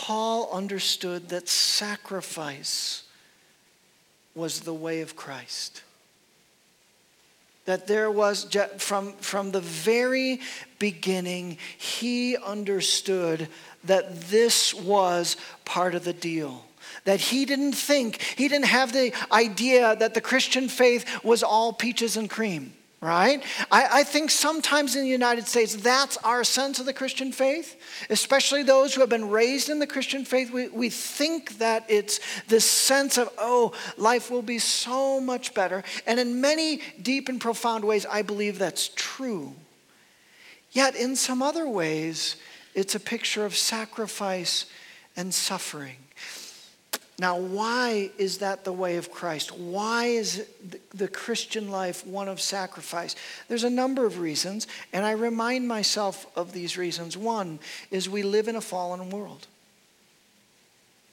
Paul 0.00 0.48
understood 0.52 1.30
that 1.30 1.48
sacrifice 1.48 3.02
was 4.36 4.60
the 4.60 4.72
way 4.72 5.00
of 5.00 5.16
Christ. 5.16 5.82
That 7.64 7.88
there 7.88 8.08
was, 8.08 8.46
from, 8.76 9.14
from 9.14 9.50
the 9.50 9.60
very 9.60 10.40
beginning, 10.78 11.58
he 11.76 12.36
understood 12.36 13.48
that 13.82 14.20
this 14.30 14.72
was 14.72 15.36
part 15.64 15.96
of 15.96 16.04
the 16.04 16.12
deal. 16.12 16.64
That 17.02 17.18
he 17.20 17.44
didn't 17.44 17.72
think, 17.72 18.22
he 18.22 18.46
didn't 18.46 18.66
have 18.66 18.92
the 18.92 19.12
idea 19.32 19.96
that 19.96 20.14
the 20.14 20.20
Christian 20.20 20.68
faith 20.68 21.24
was 21.24 21.42
all 21.42 21.72
peaches 21.72 22.16
and 22.16 22.30
cream. 22.30 22.72
Right? 23.00 23.42
I, 23.70 24.00
I, 24.00 24.02
think 24.02 24.30
sometimes 24.30 24.96
in 24.96 25.02
the 25.02 25.08
United 25.08 25.46
States, 25.46 25.76
that's 25.76 26.16
our 26.18 26.42
sense 26.42 26.80
of 26.80 26.86
the 26.86 26.92
Christian 26.92 27.30
faith, 27.30 27.76
especially 28.10 28.64
those 28.64 28.94
who 28.94 29.00
have 29.00 29.08
been 29.08 29.30
raised 29.30 29.68
in 29.68 29.78
the 29.78 29.86
Christian 29.86 30.24
faith. 30.24 30.50
We, 30.50 30.68
we 30.68 30.90
think 30.90 31.58
that 31.58 31.84
it's 31.88 32.18
this 32.48 32.64
sense 32.64 33.16
of, 33.16 33.30
oh, 33.38 33.72
life 33.96 34.30
will 34.30 34.42
be 34.42 34.58
so 34.58 35.20
much 35.20 35.54
better. 35.54 35.84
And 36.06 36.18
in 36.18 36.40
many 36.40 36.80
deep 37.00 37.28
and 37.28 37.40
profound 37.40 37.84
ways, 37.84 38.04
I 38.04 38.22
believe 38.22 38.58
that's 38.58 38.90
true. 38.96 39.54
Yet 40.72 40.96
in 40.96 41.14
some 41.14 41.40
other 41.40 41.68
ways, 41.68 42.36
it's 42.74 42.96
a 42.96 43.00
picture 43.00 43.44
of 43.44 43.56
sacrifice 43.56 44.66
and 45.16 45.32
suffering. 45.32 45.96
Now, 47.20 47.36
why 47.36 48.12
is 48.16 48.38
that 48.38 48.64
the 48.64 48.72
way 48.72 48.96
of 48.96 49.10
Christ? 49.10 49.50
Why 49.50 50.04
is 50.04 50.46
the 50.94 51.08
Christian 51.08 51.68
life 51.68 52.06
one 52.06 52.28
of 52.28 52.40
sacrifice? 52.40 53.16
There's 53.48 53.64
a 53.64 53.70
number 53.70 54.06
of 54.06 54.20
reasons, 54.20 54.68
and 54.92 55.04
I 55.04 55.12
remind 55.12 55.66
myself 55.66 56.26
of 56.36 56.52
these 56.52 56.78
reasons. 56.78 57.16
One 57.16 57.58
is 57.90 58.08
we 58.08 58.22
live 58.22 58.46
in 58.46 58.54
a 58.54 58.60
fallen 58.60 59.10
world. 59.10 59.48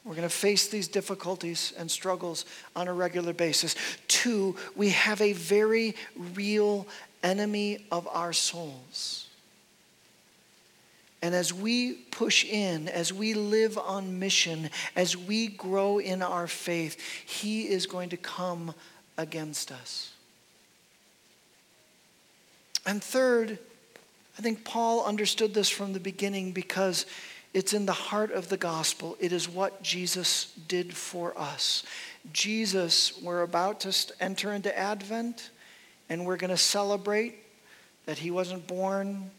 We're 0.04 0.14
going 0.14 0.30
to 0.30 0.36
face 0.36 0.68
these 0.68 0.88
difficulties 0.88 1.74
and 1.76 1.90
struggles 1.90 2.46
on 2.76 2.88
a 2.88 2.94
regular 2.94 3.34
basis. 3.34 3.76
Two, 4.08 4.56
we 4.76 4.90
have 4.90 5.20
a 5.20 5.34
very 5.34 5.96
real 6.36 6.86
enemy 7.24 7.84
of 7.92 8.08
our 8.10 8.32
souls. 8.32 9.25
And 11.26 11.34
as 11.34 11.52
we 11.52 11.94
push 11.94 12.46
in, 12.46 12.88
as 12.88 13.12
we 13.12 13.34
live 13.34 13.80
on 13.80 14.20
mission, 14.20 14.70
as 14.96 15.18
we 15.18 15.48
grow 15.48 15.98
in 15.98 16.22
our 16.22 16.46
faith, 16.46 17.02
He 17.26 17.64
is 17.64 17.88
going 17.88 18.10
to 18.10 18.18
come 18.18 18.76
against 19.18 19.72
us. 19.72 20.14
And 22.86 23.04
third, 23.04 23.58
I 24.38 24.44
think 24.44 24.64
Paul 24.66 25.04
understood 25.04 25.56
this 25.56 25.68
from 25.68 25.94
the 25.94 26.00
beginning 26.00 26.52
because 26.52 27.08
it's 27.56 27.74
in 27.74 27.88
the 27.88 27.92
heart 27.92 28.32
of 28.32 28.50
the 28.50 28.58
gospel. 28.58 29.18
It 29.20 29.32
is 29.32 29.50
what 29.50 29.82
Jesus 29.82 30.54
did 30.68 30.96
for 30.96 31.36
us. 31.36 31.82
Jesus, 32.34 33.20
we're 33.20 33.42
about 33.42 33.80
to 33.80 34.14
enter 34.20 34.54
into 34.54 34.78
Advent, 34.78 35.50
and 36.08 36.24
we're 36.24 36.38
going 36.38 36.52
to 36.52 36.56
celebrate 36.56 37.34
that 38.06 38.20
he 38.20 38.30
wasn't 38.30 38.68
born 38.68 39.32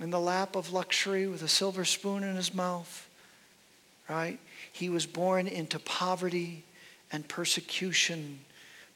in 0.00 0.10
the 0.10 0.20
lap 0.20 0.56
of 0.56 0.72
luxury 0.72 1.26
with 1.26 1.42
a 1.42 1.48
silver 1.48 1.84
spoon 1.84 2.22
in 2.22 2.36
his 2.36 2.54
mouth, 2.54 3.08
right? 4.08 4.38
He 4.72 4.88
was 4.88 5.06
born 5.06 5.46
into 5.46 5.78
poverty 5.78 6.64
and 7.10 7.26
persecution. 7.26 8.40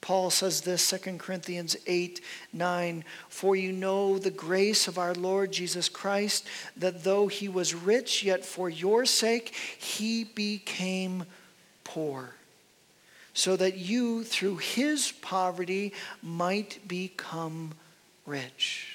Paul 0.00 0.30
says 0.30 0.62
this, 0.62 0.88
2 0.90 1.18
Corinthians 1.18 1.76
8 1.86 2.20
9, 2.52 3.04
for 3.28 3.56
you 3.56 3.72
know 3.72 4.18
the 4.18 4.30
grace 4.30 4.88
of 4.88 4.98
our 4.98 5.14
Lord 5.14 5.52
Jesus 5.52 5.88
Christ, 5.88 6.46
that 6.76 7.04
though 7.04 7.28
he 7.28 7.48
was 7.48 7.74
rich, 7.74 8.22
yet 8.22 8.44
for 8.44 8.68
your 8.68 9.06
sake 9.06 9.54
he 9.78 10.24
became 10.24 11.24
poor, 11.84 12.34
so 13.32 13.56
that 13.56 13.78
you 13.78 14.24
through 14.24 14.56
his 14.56 15.12
poverty 15.12 15.92
might 16.20 16.80
become 16.86 17.72
rich. 18.26 18.91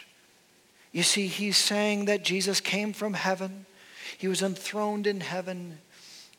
You 0.98 1.04
see, 1.04 1.28
he's 1.28 1.58
saying 1.58 2.06
that 2.06 2.24
Jesus 2.24 2.60
came 2.60 2.92
from 2.92 3.14
heaven, 3.14 3.68
he 4.18 4.28
was 4.28 4.42
enthroned 4.42 5.06
in 5.06 5.20
heaven, 5.20 5.78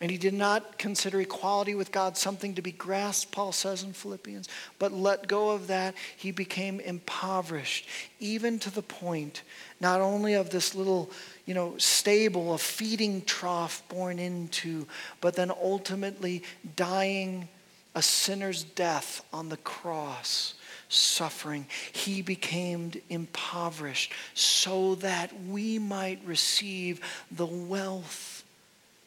and 0.00 0.10
he 0.10 0.18
did 0.18 0.34
not 0.34 0.78
consider 0.78 1.20
equality 1.20 1.76
with 1.76 1.92
God 1.92 2.16
something 2.16 2.56
to 2.56 2.60
be 2.60 2.72
grasped, 2.72 3.30
Paul 3.30 3.52
says 3.52 3.84
in 3.84 3.92
Philippians, 3.92 4.48
but 4.80 4.90
let 4.90 5.28
go 5.28 5.50
of 5.50 5.68
that. 5.68 5.94
He 6.16 6.32
became 6.32 6.80
impoverished, 6.80 7.86
even 8.18 8.58
to 8.58 8.70
the 8.74 8.82
point 8.82 9.42
not 9.80 10.00
only 10.00 10.34
of 10.34 10.50
this 10.50 10.74
little, 10.74 11.08
you 11.46 11.54
know, 11.54 11.78
stable, 11.78 12.52
a 12.52 12.58
feeding 12.58 13.22
trough 13.22 13.84
born 13.88 14.18
into, 14.18 14.88
but 15.20 15.36
then 15.36 15.52
ultimately 15.52 16.42
dying 16.74 17.48
a 17.94 18.02
sinner's 18.02 18.64
death 18.64 19.24
on 19.32 19.50
the 19.50 19.56
cross 19.58 20.54
suffering. 20.88 21.66
He 21.92 22.22
became 22.22 22.92
impoverished 23.08 24.12
so 24.34 24.94
that 24.96 25.32
we 25.46 25.78
might 25.78 26.20
receive 26.24 27.00
the 27.30 27.46
wealth 27.46 28.44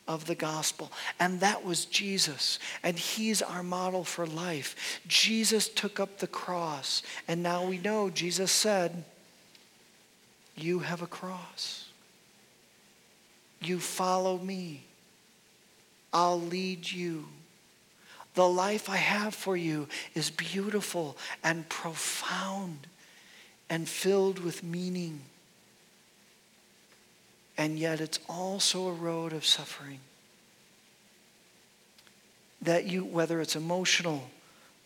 of 0.08 0.26
the 0.26 0.36
gospel. 0.36 0.92
And 1.20 1.40
that 1.40 1.64
was 1.64 1.86
Jesus. 1.86 2.60
And 2.84 2.98
he's 2.98 3.42
our 3.42 3.64
model 3.64 4.04
for 4.04 4.26
life. 4.26 5.00
Jesus 5.08 5.70
took 5.70 6.00
up 6.00 6.18
the 6.20 6.28
cross. 6.28 7.02
And 7.28 7.42
now 7.42 7.66
we 7.66 7.78
know 7.78 8.10
Jesus 8.10 8.52
said, 8.52 9.04
You 10.56 10.80
have 10.80 11.02
a 11.02 11.08
cross. 11.08 11.86
You 13.62 13.80
follow 13.80 14.38
me. 14.38 14.84
I'll 16.12 16.42
lead 16.42 16.92
you. 16.92 17.26
The 18.34 18.48
life 18.48 18.90
I 18.90 18.98
have 18.98 19.36
for 19.36 19.58
you 19.58 19.88
is 20.16 20.30
beautiful 20.30 21.18
and 21.44 21.68
profound 21.68 22.88
and 23.70 23.88
filled 23.88 24.40
with 24.40 24.64
meaning. 24.64 25.22
And 27.58 27.78
yet 27.78 28.00
it's 28.00 28.20
also 28.30 28.88
a 28.88 28.94
road 28.94 29.34
of 29.34 29.46
suffering. 29.46 30.00
That 32.62 32.86
you, 32.86 33.04
whether 33.04 33.42
it's 33.42 33.56
emotional 33.56 34.30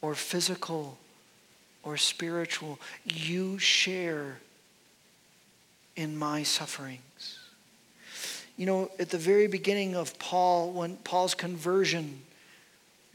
or 0.02 0.16
physical 0.16 0.98
or 1.84 1.98
spiritual, 1.98 2.80
you 3.04 3.60
share 3.60 4.40
in 5.96 6.18
my 6.18 6.44
sufferings. 6.44 7.40
You 8.58 8.66
know, 8.66 8.92
at 9.00 9.10
the 9.10 9.18
very 9.18 9.48
beginning 9.48 9.96
of 9.96 10.18
Paul, 10.18 10.72
when 10.72 10.98
Paul's 10.98 11.36
conversion, 11.36 12.22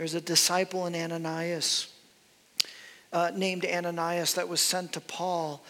there's 0.00 0.14
a 0.14 0.20
disciple 0.22 0.86
in 0.86 0.94
Ananias, 0.94 1.88
uh, 3.12 3.30
named 3.34 3.66
Ananias, 3.66 4.32
that 4.32 4.48
was 4.48 4.62
sent 4.62 4.94
to 4.94 5.00
Paul. 5.02 5.62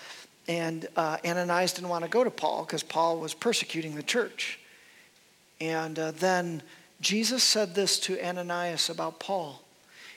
And 0.46 0.86
uh, 0.94 1.16
Ananias 1.24 1.72
didn't 1.72 1.88
want 1.88 2.04
to 2.04 2.10
go 2.10 2.22
to 2.22 2.30
Paul 2.30 2.64
because 2.64 2.84
Paul 2.84 3.18
was 3.18 3.34
persecuting 3.34 3.96
the 3.96 4.04
church. 4.04 4.60
And 5.60 5.98
uh, 5.98 6.12
then 6.12 6.62
Jesus 7.00 7.42
said 7.42 7.74
this 7.74 7.98
to 7.98 8.24
Ananias 8.24 8.88
about 8.88 9.18
Paul. 9.18 9.62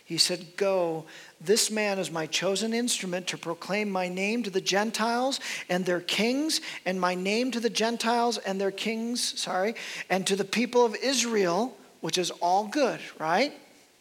He 0.05 0.19
said, 0.19 0.57
Go, 0.57 1.05
this 1.41 1.71
man 1.71 1.97
is 1.97 2.11
my 2.11 2.27
chosen 2.27 2.71
instrument 2.71 3.25
to 3.29 3.37
proclaim 3.39 3.89
my 3.89 4.09
name 4.09 4.43
to 4.43 4.51
the 4.51 4.61
Gentiles 4.61 5.39
and 5.69 5.87
their 5.87 6.01
kings, 6.01 6.61
and 6.85 7.01
my 7.01 7.15
name 7.15 7.49
to 7.49 7.59
the 7.59 7.67
Gentiles 7.67 8.37
and 8.37 8.61
their 8.61 8.69
kings, 8.69 9.39
sorry, 9.39 9.73
and 10.07 10.27
to 10.27 10.35
the 10.35 10.45
people 10.45 10.85
of 10.85 10.95
Israel, 10.97 11.75
which 12.01 12.19
is 12.19 12.29
all 12.29 12.67
good, 12.67 12.99
right? 13.17 13.53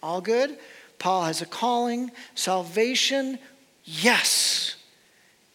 All 0.03 0.21
good? 0.21 0.59
Paul 0.99 1.25
has 1.25 1.43
a 1.43 1.47
calling, 1.47 2.11
salvation, 2.35 3.39
yes. 3.85 4.77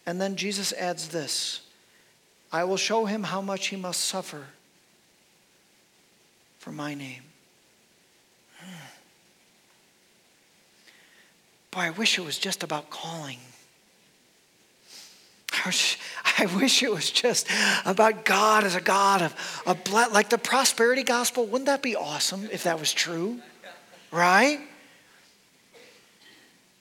And 0.06 0.20
then 0.20 0.36
Jesus 0.36 0.72
adds 0.72 1.08
this 1.08 1.60
I 2.50 2.64
will 2.64 2.76
show 2.76 3.04
him 3.04 3.22
how 3.24 3.40
much 3.40 3.68
he 3.68 3.76
must 3.76 4.00
suffer 4.02 4.44
for 6.58 6.72
my 6.72 6.94
name. 6.94 7.22
Boy, 11.70 11.80
I 11.80 11.90
wish 11.90 12.18
it 12.18 12.24
was 12.24 12.38
just 12.38 12.62
about 12.62 12.90
calling. 12.90 13.38
I 16.38 16.46
wish, 16.56 16.82
it 16.82 16.90
was 16.90 17.10
just 17.10 17.48
about 17.84 18.24
God 18.24 18.64
as 18.64 18.74
a 18.74 18.80
God 18.80 19.22
of, 19.22 19.62
of 19.66 19.90
like 19.92 20.28
the 20.28 20.38
prosperity 20.38 21.02
gospel. 21.02 21.46
Wouldn't 21.46 21.66
that 21.66 21.82
be 21.82 21.96
awesome 21.96 22.48
if 22.52 22.62
that 22.62 22.78
was 22.78 22.92
true? 22.92 23.40
Right? 24.10 24.60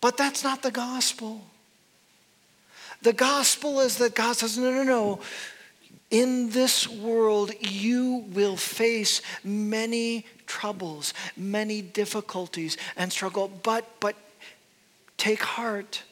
But 0.02 0.18
that's 0.18 0.44
not 0.44 0.62
the 0.62 0.72
gospel. 0.72 1.42
The 3.02 3.14
gospel 3.14 3.80
is 3.82 3.98
that 3.98 4.16
God 4.16 4.36
says, 4.36 4.58
no, 4.58 4.72
no, 4.72 4.84
no. 4.84 5.20
In 6.10 6.50
this 6.52 6.88
world, 6.88 7.52
you 7.60 8.26
will 8.32 8.56
face 8.56 9.22
many 9.44 10.26
troubles, 10.46 11.14
many 11.36 11.82
difficulties 11.82 12.78
and 12.96 13.12
struggle, 13.12 13.52
but, 13.64 14.00
but 14.00 14.16
take 15.18 15.44
heart. 15.44 16.04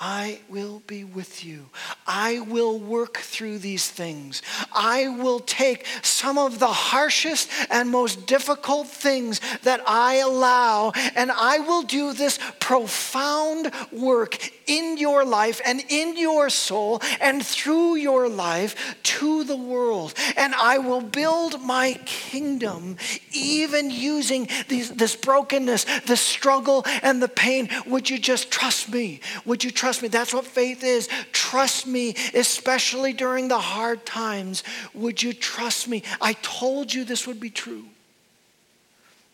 I 0.00 0.38
will 0.48 0.80
be 0.86 1.02
with 1.02 1.44
you. 1.44 1.70
I 2.06 2.38
will 2.38 2.78
work 2.78 3.16
through 3.18 3.58
these 3.58 3.90
things. 3.90 4.42
I 4.72 5.08
will 5.08 5.40
take 5.40 5.86
some 6.02 6.38
of 6.38 6.60
the 6.60 6.68
harshest 6.68 7.50
and 7.68 7.90
most 7.90 8.28
difficult 8.28 8.86
things 8.86 9.40
that 9.64 9.82
I 9.88 10.16
allow, 10.16 10.92
and 11.16 11.32
I 11.32 11.58
will 11.58 11.82
do 11.82 12.12
this 12.12 12.38
profound 12.60 13.72
work 13.90 14.38
in 14.68 14.98
your 14.98 15.24
life 15.24 15.60
and 15.66 15.82
in 15.88 16.16
your 16.16 16.48
soul 16.48 17.00
and 17.20 17.44
through 17.44 17.96
your 17.96 18.28
life 18.28 18.96
to 19.02 19.42
the 19.42 19.56
world. 19.56 20.14
And 20.36 20.54
I 20.54 20.78
will 20.78 21.00
build 21.00 21.60
my 21.62 21.98
kingdom 22.04 22.98
even 23.32 23.90
using 23.90 24.48
these, 24.68 24.90
this 24.90 25.16
brokenness, 25.16 25.86
the 26.00 26.16
struggle, 26.16 26.84
and 27.02 27.20
the 27.20 27.28
pain. 27.28 27.68
Would 27.86 28.10
you 28.10 28.18
just 28.18 28.52
trust 28.52 28.92
me? 28.92 29.20
Would 29.44 29.64
you 29.64 29.72
trust 29.72 29.87
me? 30.02 30.08
That's 30.08 30.34
what 30.34 30.44
faith 30.44 30.84
is. 30.84 31.08
Trust 31.32 31.86
me, 31.86 32.14
especially 32.34 33.12
during 33.12 33.48
the 33.48 33.58
hard 33.58 34.04
times. 34.04 34.62
Would 34.94 35.22
you 35.22 35.32
trust 35.32 35.88
me? 35.88 36.02
I 36.20 36.34
told 36.34 36.92
you 36.92 37.04
this 37.04 37.26
would 37.26 37.40
be 37.40 37.50
true. 37.50 37.84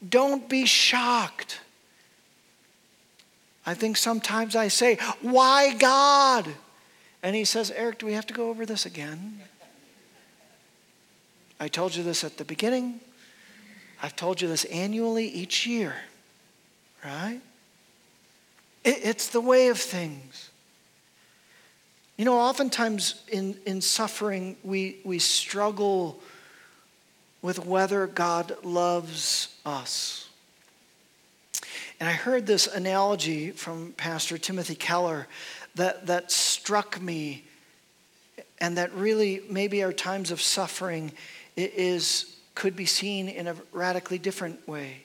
Don't 0.06 0.48
be 0.48 0.66
shocked. 0.66 1.60
I 3.66 3.74
think 3.74 3.96
sometimes 3.96 4.56
I 4.56 4.68
say, 4.68 4.98
Why 5.20 5.74
God? 5.74 6.46
And 7.22 7.34
he 7.34 7.44
says, 7.44 7.70
Eric, 7.70 7.98
do 7.98 8.06
we 8.06 8.12
have 8.12 8.26
to 8.26 8.34
go 8.34 8.50
over 8.50 8.66
this 8.66 8.84
again? 8.84 9.40
I 11.58 11.68
told 11.68 11.94
you 11.94 12.02
this 12.02 12.22
at 12.24 12.36
the 12.36 12.44
beginning. 12.44 13.00
I've 14.02 14.14
told 14.16 14.42
you 14.42 14.48
this 14.48 14.66
annually 14.66 15.26
each 15.28 15.66
year, 15.66 15.94
right? 17.02 17.40
It, 18.84 19.00
it's 19.02 19.28
the 19.28 19.40
way 19.40 19.68
of 19.68 19.78
things. 19.78 20.50
You 22.16 22.24
know, 22.24 22.38
oftentimes 22.38 23.22
in, 23.28 23.56
in 23.66 23.80
suffering, 23.80 24.56
we, 24.62 24.98
we 25.04 25.18
struggle 25.18 26.20
with 27.42 27.66
whether 27.66 28.06
God 28.06 28.56
loves 28.62 29.54
us. 29.66 30.28
And 31.98 32.08
I 32.08 32.12
heard 32.12 32.46
this 32.46 32.66
analogy 32.66 33.50
from 33.50 33.92
Pastor 33.96 34.38
Timothy 34.38 34.74
Keller 34.74 35.26
that, 35.74 36.06
that 36.06 36.30
struck 36.30 37.00
me, 37.00 37.44
and 38.58 38.76
that 38.78 38.92
really 38.94 39.42
maybe 39.50 39.82
our 39.82 39.92
times 39.92 40.30
of 40.30 40.40
suffering 40.40 41.12
is, 41.56 42.36
could 42.54 42.76
be 42.76 42.86
seen 42.86 43.28
in 43.28 43.48
a 43.48 43.56
radically 43.72 44.18
different 44.18 44.66
way. 44.68 45.03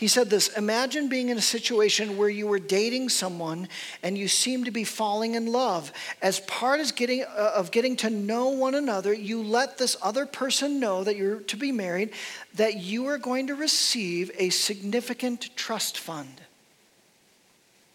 He 0.00 0.08
said 0.08 0.30
this 0.30 0.48
Imagine 0.56 1.10
being 1.10 1.28
in 1.28 1.36
a 1.36 1.42
situation 1.42 2.16
where 2.16 2.30
you 2.30 2.46
were 2.46 2.58
dating 2.58 3.10
someone 3.10 3.68
and 4.02 4.16
you 4.16 4.28
seem 4.28 4.64
to 4.64 4.70
be 4.70 4.82
falling 4.82 5.34
in 5.34 5.44
love. 5.44 5.92
As 6.22 6.40
part 6.40 6.80
of 6.80 6.94
getting, 6.94 7.22
uh, 7.22 7.52
of 7.54 7.70
getting 7.70 7.96
to 7.96 8.08
know 8.08 8.48
one 8.48 8.74
another, 8.74 9.12
you 9.12 9.42
let 9.42 9.76
this 9.76 9.98
other 10.00 10.24
person 10.24 10.80
know 10.80 11.04
that 11.04 11.16
you're 11.16 11.40
to 11.40 11.56
be 11.58 11.70
married, 11.70 12.12
that 12.54 12.76
you 12.76 13.08
are 13.08 13.18
going 13.18 13.48
to 13.48 13.54
receive 13.54 14.30
a 14.38 14.48
significant 14.48 15.54
trust 15.54 15.98
fund. 15.98 16.40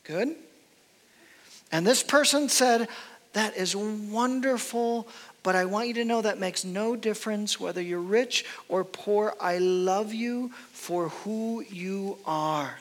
Good? 0.03 0.35
And 1.71 1.87
this 1.87 2.03
person 2.03 2.49
said, 2.49 2.87
That 3.33 3.57
is 3.57 3.75
wonderful, 3.75 5.07
but 5.45 5.55
I 5.55 5.65
want 5.65 5.87
you 5.87 5.93
to 5.93 6.05
know 6.05 6.23
that 6.23 6.39
makes 6.39 6.65
no 6.65 6.95
difference 6.95 7.59
whether 7.59 7.79
you're 7.79 7.99
rich 7.99 8.45
or 8.67 8.83
poor. 8.83 9.35
I 9.39 9.59
love 9.59 10.11
you 10.11 10.49
for 10.71 11.09
who 11.09 11.63
you 11.69 12.17
are. 12.25 12.79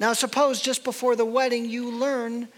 Now, 0.00 0.12
suppose 0.12 0.60
just 0.60 0.82
before 0.82 1.14
the 1.14 1.24
wedding 1.24 1.66
you 1.70 1.88
learn 1.88 2.48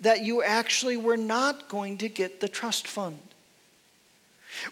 that 0.00 0.20
you 0.20 0.42
actually 0.42 0.98
were 0.98 1.16
not 1.16 1.70
going 1.70 1.96
to 1.98 2.08
get 2.10 2.40
the 2.40 2.50
trust 2.50 2.86
fund. 2.86 3.18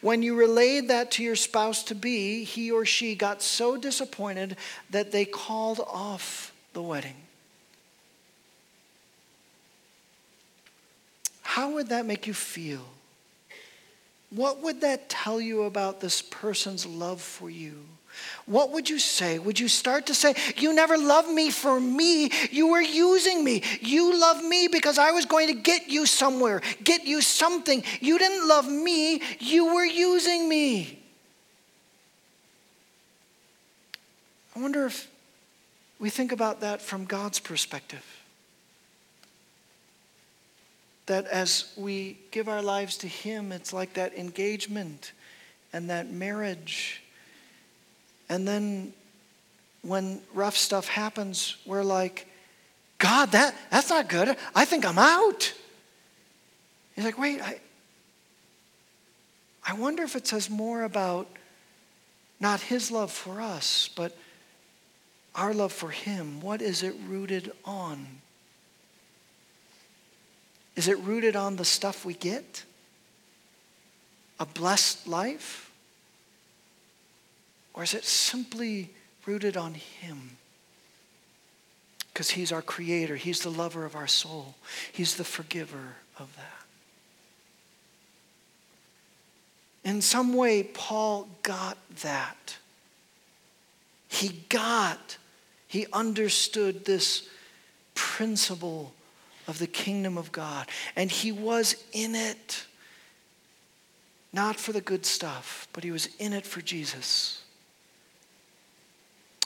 When 0.03 0.23
you 0.23 0.35
relayed 0.35 0.89
that 0.89 1.11
to 1.13 1.23
your 1.23 1.35
spouse 1.35 1.83
to 1.85 1.95
be, 1.95 2.45
he 2.45 2.71
or 2.71 2.85
she 2.85 3.15
got 3.15 3.41
so 3.41 3.79
disappointed 3.79 4.59
that 4.91 5.13
they 5.13 5.25
called 5.25 5.81
off 5.81 6.53
the 6.75 6.83
wedding. 6.83 7.17
How 11.41 11.71
would 11.71 11.89
that 11.89 12.05
make 12.05 12.27
you 12.27 12.35
feel? 12.35 12.85
What 14.31 14.63
would 14.63 14.81
that 14.83 15.09
tell 15.09 15.41
you 15.41 15.65
about 15.65 16.01
this 16.01 16.23
person's 16.23 16.87
love 16.87 17.21
for 17.21 17.51
you? 17.51 17.85
What 18.47 18.71
would 18.73 18.89
you 18.89 18.99
say? 18.99 19.39
Would 19.39 19.59
you 19.59 19.69
start 19.69 20.07
to 20.07 20.15
say, 20.15 20.35
You 20.57 20.73
never 20.73 20.99
loved 20.99 21.29
me 21.29 21.51
for 21.51 21.81
me. 21.81 22.31
You 22.51 22.69
were 22.69 22.81
using 22.81 23.45
me. 23.45 23.63
You 23.81 24.19
loved 24.19 24.45
me 24.45 24.69
because 24.69 24.99
I 24.99 25.13
was 25.13 25.25
going 25.27 25.49
to 25.49 25.55
get 25.55 25.89
you 25.89 26.07
somewhere, 26.07 26.61
get 26.83 27.07
you 27.07 27.23
something. 27.23 27.83
You 28.01 28.19
didn't 28.19 28.49
love 28.49 28.69
me, 28.69 29.23
you 29.39 29.75
were 29.75 29.85
using 29.85 30.49
me. 30.49 31.03
I 34.55 34.61
wonder 34.61 34.87
if 34.87 35.09
we 35.99 36.11
think 36.11 36.33
about 36.33 36.61
that 36.61 36.83
from 36.83 37.05
God's 37.05 37.39
perspective. 37.39 38.05
That 41.11 41.27
as 41.27 41.73
we 41.77 42.19
give 42.31 42.49
our 42.49 42.63
lives 42.63 42.97
to 42.99 43.09
Him, 43.09 43.51
it's 43.51 43.73
like 43.73 43.95
that 43.95 44.17
engagement 44.17 45.13
and 45.73 45.91
that 45.91 46.11
marriage 46.11 47.03
and 48.31 48.47
then 48.47 48.93
when 49.83 50.23
rough 50.33 50.57
stuff 50.57 50.87
happens, 50.87 51.57
we're 51.67 51.83
like, 51.83 52.29
God, 52.99 53.33
that, 53.33 53.57
that's 53.71 53.91
not 53.91 54.09
good. 54.09 54.37
I 54.55 54.65
think 54.65 54.87
I'm 54.87 54.99
out. 54.99 55.53
He's 56.95 57.05
like, 57.05 57.19
wait, 57.19 57.43
I, 57.43 57.59
I 59.67 59.75
wonder 59.75 60.05
if 60.05 60.15
it 60.15 60.29
says 60.29 60.49
more 60.49 60.85
about 60.85 61.27
not 62.39 62.61
his 62.61 62.93
love 62.93 63.11
for 63.11 63.41
us, 63.41 63.91
but 63.97 64.17
our 65.35 65.53
love 65.53 65.73
for 65.73 65.91
him. 65.91 66.41
What 66.41 66.63
is 66.63 66.85
it 66.85 66.95
rooted 67.09 67.51
on? 67.65 68.20
Is 70.77 70.89
it 70.89 70.99
rooted 71.01 71.37
on 71.37 71.57
the 71.57 71.65
stuff 71.65 72.05
we 72.05 72.15
get? 72.15 72.65
A 74.39 74.47
blessed 74.47 75.07
life? 75.07 75.71
Or 77.75 77.83
is 77.83 77.95
it 77.95 78.05
simply 78.05 78.91
rooted 79.27 79.57
on 79.57 79.75
Him? 79.75 80.37
Because 82.13 82.31
He's 82.31 82.53
our 82.53 82.63
creator, 82.63 83.17
He's 83.17 83.41
the 83.41 83.51
lover 83.51 83.85
of 83.85 83.95
our 83.95 84.07
soul, 84.07 84.55
He's 84.93 85.17
the 85.17 85.25
forgiver 85.25 85.97
of 86.19 86.35
that. 86.37 86.61
In 89.83 90.03
some 90.03 90.35
way, 90.35 90.63
Paul 90.63 91.29
got 91.43 91.79
that. 92.03 92.59
He 94.09 94.45
got, 94.49 95.17
he 95.67 95.87
understood 95.93 96.85
this 96.85 97.29
principle 97.95 98.93
of 99.51 99.59
the 99.59 99.67
kingdom 99.67 100.17
of 100.17 100.33
God, 100.33 100.69
and 100.97 101.11
he 101.11 101.33
was 101.33 101.85
in 101.93 102.15
it. 102.15 102.65
Not 104.33 104.57
for 104.57 104.73
the 104.73 104.81
good 104.81 105.05
stuff, 105.05 105.67
but 105.73 105.83
he 105.83 105.91
was 105.91 106.09
in 106.21 106.33
it 106.33 106.47
for 106.47 106.63
Jesus. 106.63 107.43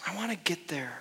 I 0.06 0.14
want 0.14 0.30
to 0.30 0.36
get 0.36 0.68
there. 0.68 1.00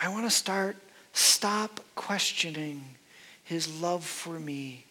I 0.00 0.08
want 0.08 0.24
to 0.24 0.30
start, 0.30 0.76
stop 1.12 1.80
questioning 1.94 2.82
his 3.44 3.80
love 3.80 4.04
for 4.04 4.40
me 4.40 4.84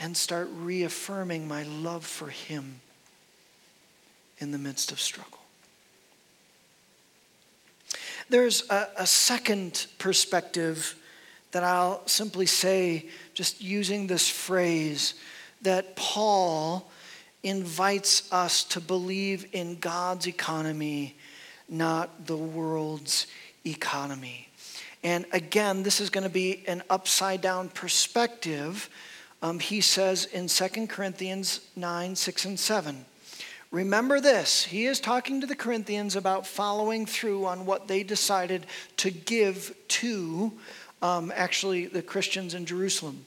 and 0.00 0.16
start 0.16 0.48
reaffirming 0.52 1.46
my 1.46 1.62
love 1.62 2.04
for 2.04 2.26
him 2.26 2.80
in 4.38 4.50
the 4.50 4.58
midst 4.58 4.90
of 4.90 4.98
struggle. 4.98 5.43
There's 8.28 8.68
a, 8.70 8.88
a, 8.98 9.06
second 9.06 9.86
perspective 9.98 10.96
that 11.52 11.62
I'll 11.62 12.06
simply 12.06 12.46
say, 12.46 13.06
just 13.34 13.60
using 13.60 14.06
this 14.06 14.28
phrase, 14.28 15.14
that 15.62 15.94
Paul 15.94 16.90
invites 17.42 18.32
us 18.32 18.64
to 18.64 18.80
believe 18.80 19.46
in 19.52 19.78
God's 19.78 20.26
economy, 20.26 21.16
not 21.68 22.26
the 22.26 22.36
world's 22.36 23.26
economy. 23.64 24.48
And 25.02 25.26
again, 25.32 25.82
this 25.82 26.00
is 26.00 26.08
going 26.08 26.24
to 26.24 26.30
be 26.30 26.64
an 26.66 26.82
upside 26.88 27.42
down 27.42 27.68
perspective. 27.68 28.88
Um, 29.42 29.58
he 29.58 29.82
says 29.82 30.24
in 30.24 30.46
2 30.48 30.86
Corinthians 30.86 31.60
9, 31.76 32.16
6, 32.16 32.44
and 32.46 32.58
7. 32.58 33.04
Remember 33.74 34.20
this. 34.20 34.62
He 34.62 34.86
is 34.86 35.00
talking 35.00 35.40
to 35.40 35.48
the 35.48 35.56
Corinthians 35.56 36.14
about 36.14 36.46
following 36.46 37.06
through 37.06 37.44
on 37.46 37.66
what 37.66 37.88
they 37.88 38.04
decided 38.04 38.66
to 38.98 39.10
give 39.10 39.74
to 39.88 40.52
um, 41.02 41.32
actually 41.34 41.86
the 41.86 42.00
Christians 42.00 42.54
in 42.54 42.66
Jerusalem. 42.66 43.24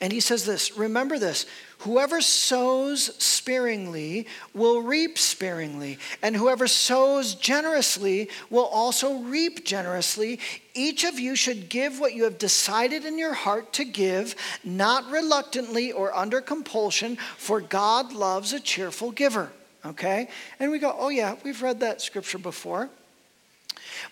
And 0.00 0.12
he 0.12 0.20
says 0.20 0.44
this 0.44 0.76
Remember 0.76 1.18
this 1.18 1.46
whoever 1.78 2.20
sows 2.20 3.14
sparingly 3.22 4.26
will 4.54 4.80
reap 4.82 5.18
sparingly, 5.18 5.98
and 6.22 6.36
whoever 6.36 6.66
sows 6.66 7.34
generously 7.34 8.28
will 8.50 8.66
also 8.66 9.18
reap 9.20 9.64
generously. 9.64 10.38
Each 10.74 11.04
of 11.04 11.18
you 11.18 11.34
should 11.34 11.68
give 11.68 11.98
what 11.98 12.14
you 12.14 12.24
have 12.24 12.38
decided 12.38 13.04
in 13.04 13.18
your 13.18 13.32
heart 13.32 13.72
to 13.74 13.84
give, 13.84 14.34
not 14.62 15.10
reluctantly 15.10 15.92
or 15.92 16.14
under 16.14 16.40
compulsion, 16.42 17.16
for 17.36 17.60
God 17.60 18.12
loves 18.12 18.52
a 18.52 18.60
cheerful 18.60 19.10
giver. 19.10 19.50
Okay? 19.86 20.28
And 20.58 20.70
we 20.70 20.78
go, 20.78 20.94
oh, 20.98 21.08
yeah, 21.08 21.36
we've 21.44 21.62
read 21.62 21.80
that 21.80 22.02
scripture 22.02 22.38
before. 22.38 22.90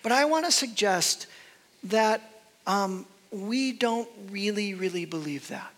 But 0.01 0.11
I 0.11 0.25
want 0.25 0.45
to 0.45 0.51
suggest 0.51 1.27
that 1.83 2.21
um, 2.65 3.05
we 3.31 3.73
don't 3.73 4.09
really, 4.31 4.73
really 4.73 5.05
believe 5.05 5.47
that. 5.49 5.74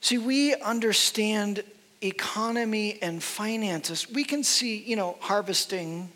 See, 0.00 0.18
we 0.18 0.54
understand 0.54 1.64
economy 2.02 2.98
and 3.02 3.22
finances. 3.22 4.08
We 4.10 4.24
can 4.24 4.44
see, 4.44 4.76
you 4.78 4.96
know, 4.96 5.16
harvesting 5.20 6.10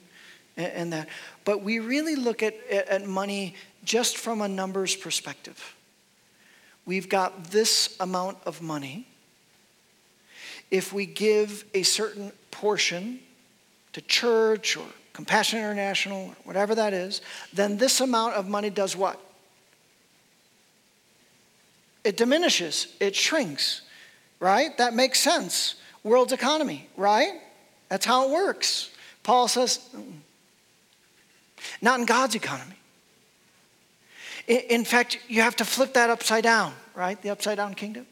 and, 0.56 0.72
and 0.72 0.92
that, 0.92 1.08
but 1.44 1.62
we 1.62 1.78
really 1.78 2.14
look 2.14 2.42
at, 2.42 2.54
at 2.70 3.06
money 3.06 3.54
just 3.84 4.16
from 4.16 4.40
a 4.40 4.48
numbers 4.48 4.94
perspective. 4.94 5.74
We've 6.84 7.08
got 7.08 7.44
this 7.44 7.96
amount 8.00 8.38
of 8.46 8.62
money. 8.62 9.06
If 10.70 10.92
we 10.92 11.06
give 11.06 11.64
a 11.74 11.82
certain 11.82 12.32
portion 12.50 13.20
to 13.92 14.00
church 14.00 14.76
or 14.76 14.84
Compassion 15.12 15.58
International, 15.58 16.34
whatever 16.44 16.74
that 16.74 16.94
is, 16.94 17.20
then 17.52 17.76
this 17.76 18.00
amount 18.00 18.34
of 18.34 18.48
money 18.48 18.70
does 18.70 18.96
what? 18.96 19.20
It 22.04 22.16
diminishes, 22.16 22.88
it 23.00 23.14
shrinks, 23.14 23.82
right? 24.40 24.76
That 24.78 24.94
makes 24.94 25.20
sense. 25.20 25.76
World's 26.02 26.32
economy, 26.32 26.88
right? 26.96 27.40
That's 27.88 28.04
how 28.04 28.28
it 28.28 28.32
works. 28.32 28.90
Paul 29.22 29.46
says, 29.46 29.88
mm, 29.94 30.12
not 31.80 32.00
in 32.00 32.06
God's 32.06 32.34
economy. 32.34 32.76
In 34.48 34.84
fact, 34.84 35.18
you 35.28 35.42
have 35.42 35.54
to 35.56 35.64
flip 35.64 35.94
that 35.94 36.10
upside 36.10 36.42
down, 36.42 36.74
right? 36.96 37.20
The 37.22 37.30
upside 37.30 37.58
down 37.58 37.74
kingdom. 37.74 38.06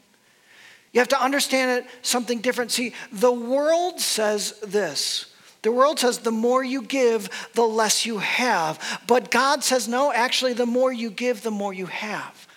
You 0.93 0.99
have 0.99 1.09
to 1.09 1.21
understand 1.21 1.83
it 1.83 1.89
something 2.01 2.39
different. 2.39 2.71
See, 2.71 2.93
the 3.11 3.31
world 3.31 3.99
says 3.99 4.59
this. 4.61 5.33
The 5.61 5.71
world 5.71 5.99
says 5.99 6.19
the 6.19 6.31
more 6.31 6.63
you 6.63 6.81
give, 6.81 7.29
the 7.53 7.63
less 7.63 8.05
you 8.05 8.17
have. 8.17 9.01
But 9.07 9.29
God 9.29 9.63
says, 9.63 9.87
no, 9.87 10.11
actually, 10.11 10.53
the 10.53 10.65
more 10.65 10.91
you 10.91 11.11
give, 11.11 11.43
the 11.43 11.51
more 11.51 11.73
you 11.73 11.85
have. 11.85 12.47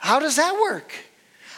How 0.00 0.18
does 0.18 0.36
that 0.36 0.54
work? 0.54 0.92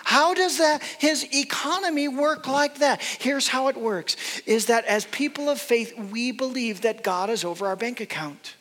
How 0.04 0.34
does 0.34 0.58
that 0.58 0.82
his 0.98 1.24
economy 1.32 2.08
work 2.08 2.48
like 2.48 2.78
that? 2.78 3.00
Here's 3.00 3.46
how 3.46 3.68
it 3.68 3.76
works 3.76 4.16
is 4.46 4.66
that 4.66 4.84
as 4.84 5.04
people 5.06 5.48
of 5.48 5.60
faith, 5.60 5.96
we 6.10 6.32
believe 6.32 6.82
that 6.82 7.04
God 7.04 7.30
is 7.30 7.44
over 7.44 7.68
our 7.68 7.76
bank 7.76 8.00
account. 8.00 8.56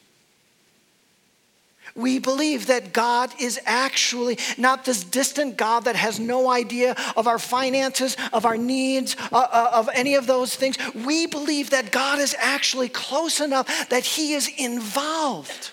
We 1.95 2.19
believe 2.19 2.67
that 2.67 2.93
God 2.93 3.31
is 3.39 3.59
actually 3.65 4.37
not 4.57 4.85
this 4.85 5.03
distant 5.03 5.57
God 5.57 5.85
that 5.85 5.95
has 5.95 6.19
no 6.19 6.49
idea 6.49 6.95
of 7.17 7.27
our 7.27 7.39
finances, 7.39 8.15
of 8.31 8.45
our 8.45 8.55
needs, 8.55 9.17
uh, 9.31 9.35
uh, 9.51 9.71
of 9.73 9.89
any 9.93 10.13
of 10.15 10.27
those 10.27 10.55
things. 10.55 10.77
We 10.93 11.25
believe 11.25 11.71
that 11.71 11.91
God 11.91 12.19
is 12.19 12.35
actually 12.39 12.87
close 12.87 13.41
enough 13.41 13.89
that 13.89 14.03
He 14.03 14.33
is 14.33 14.49
involved 14.57 15.71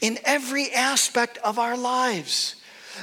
in 0.00 0.18
every 0.24 0.72
aspect 0.72 1.38
of 1.38 1.58
our 1.58 1.76
lives 1.76 2.54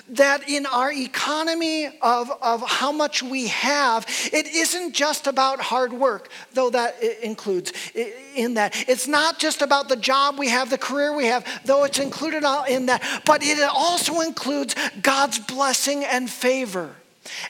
that 0.10 0.48
in 0.50 0.66
our 0.66 0.92
economy 0.92 1.88
of, 2.02 2.32
of 2.42 2.62
how 2.68 2.92
much 2.92 3.24
we 3.24 3.48
have, 3.48 4.06
it 4.32 4.48
isn't 4.48 4.94
just 4.94 5.28
about 5.28 5.60
hard 5.62 5.94
work, 5.94 6.30
though 6.54 6.70
that 6.70 7.02
includes 7.22 7.72
in 8.36 8.56
that. 8.56 8.76
It's 8.90 9.08
not 9.08 9.40
just 9.40 9.62
about 9.62 9.90
the 9.90 9.96
job 9.96 10.38
we 10.38 10.50
have, 10.50 10.70
the 10.70 10.78
career 10.78 11.16
we 11.16 11.26
have, 11.28 11.46
though 11.66 11.84
it's 11.84 12.00
included 12.00 12.44
in 12.68 12.88
that, 12.88 13.22
but 13.26 13.42
it 13.44 13.60
also 13.74 14.22
includes 14.22 14.76
God's 15.02 15.40
blessing 15.40 16.04
and 16.04 16.30
favor. 16.30 16.96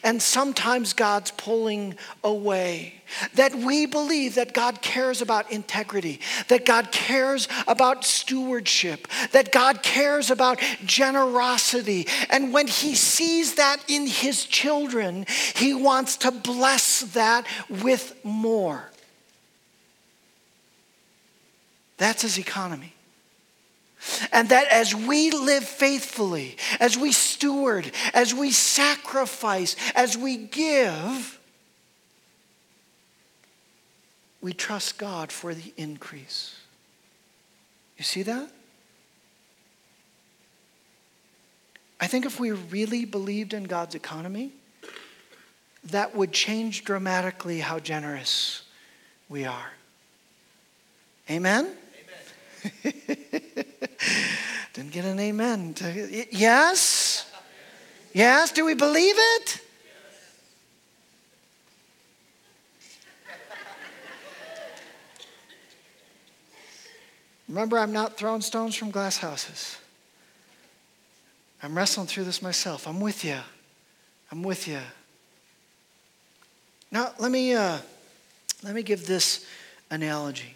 And 0.04 0.22
sometimes 0.22 0.94
God's 0.94 1.32
pulling 1.32 1.96
away. 2.24 2.96
That 3.36 3.54
we 3.54 3.86
believe 3.86 4.36
that 4.36 4.54
God 4.54 4.82
cares 4.82 5.22
about 5.22 5.52
integrity, 5.52 6.20
that 6.48 6.66
God 6.66 6.92
cares 6.92 7.48
about 7.68 8.04
stewardship, 8.04 9.08
that 9.32 9.52
God 9.52 9.84
cares 9.84 10.32
about 10.32 10.60
generosity. 10.86 12.08
And 12.32 12.52
when 12.52 12.68
He 12.68 12.96
sees 12.96 13.56
that 13.56 13.78
in 13.88 14.08
His 14.08 14.46
children, 14.46 15.26
He 15.56 15.74
wants 15.74 16.18
to 16.18 16.32
bless 16.32 17.02
that 17.14 17.46
with 17.70 18.16
more. 18.24 18.90
That's 21.98 22.24
His 22.24 22.40
economy. 22.40 22.95
And 24.32 24.50
that 24.50 24.68
as 24.68 24.94
we 24.94 25.32
live 25.32 25.64
faithfully, 25.64 26.58
as 26.80 26.98
we 26.98 27.12
steward, 27.12 27.92
as 28.14 28.34
we 28.34 28.52
sacrifice, 28.52 29.76
as 29.96 30.18
we 30.18 30.38
give, 30.38 31.40
we 34.42 34.54
trust 34.54 34.98
God 34.98 35.32
for 35.32 35.54
the 35.54 35.74
increase. 35.78 36.60
You 37.98 38.04
see 38.04 38.24
that? 38.24 38.50
I 42.00 42.08
think 42.08 42.26
if 42.26 42.40
we 42.40 42.52
really 42.52 43.06
believed 43.06 43.54
in 43.54 43.64
God's 43.64 43.96
economy, 43.96 44.52
that 45.86 46.16
would 46.16 46.32
change 46.32 46.84
dramatically 46.84 47.60
how 47.60 47.80
generous 47.80 48.64
we 49.30 49.46
are. 49.46 49.72
Amen? 51.30 51.72
Didn't 54.74 54.92
get 54.92 55.06
an 55.06 55.20
amen. 55.20 55.76
Yes? 56.32 57.32
Yes? 58.14 58.52
Do 58.52 58.66
we 58.66 58.74
believe 58.74 59.16
it? 59.18 59.62
Remember, 67.48 67.78
I'm 67.78 67.94
not 67.94 68.18
throwing 68.18 68.42
stones 68.42 68.76
from 68.76 68.90
glass 68.90 69.18
houses. 69.18 69.78
I'm 71.62 71.78
wrestling 71.78 72.08
through 72.08 72.24
this 72.24 72.42
myself. 72.42 72.88
I'm 72.88 73.00
with 73.00 73.24
you. 73.24 73.38
I'm 74.32 74.42
with 74.44 74.68
you. 74.68 74.80
Now, 76.92 77.12
let 77.20 77.32
me, 77.32 77.54
uh, 77.54 77.78
let 78.64 78.74
me 78.74 78.82
give 78.84 79.06
this 79.06 79.46
analogy. 79.92 80.55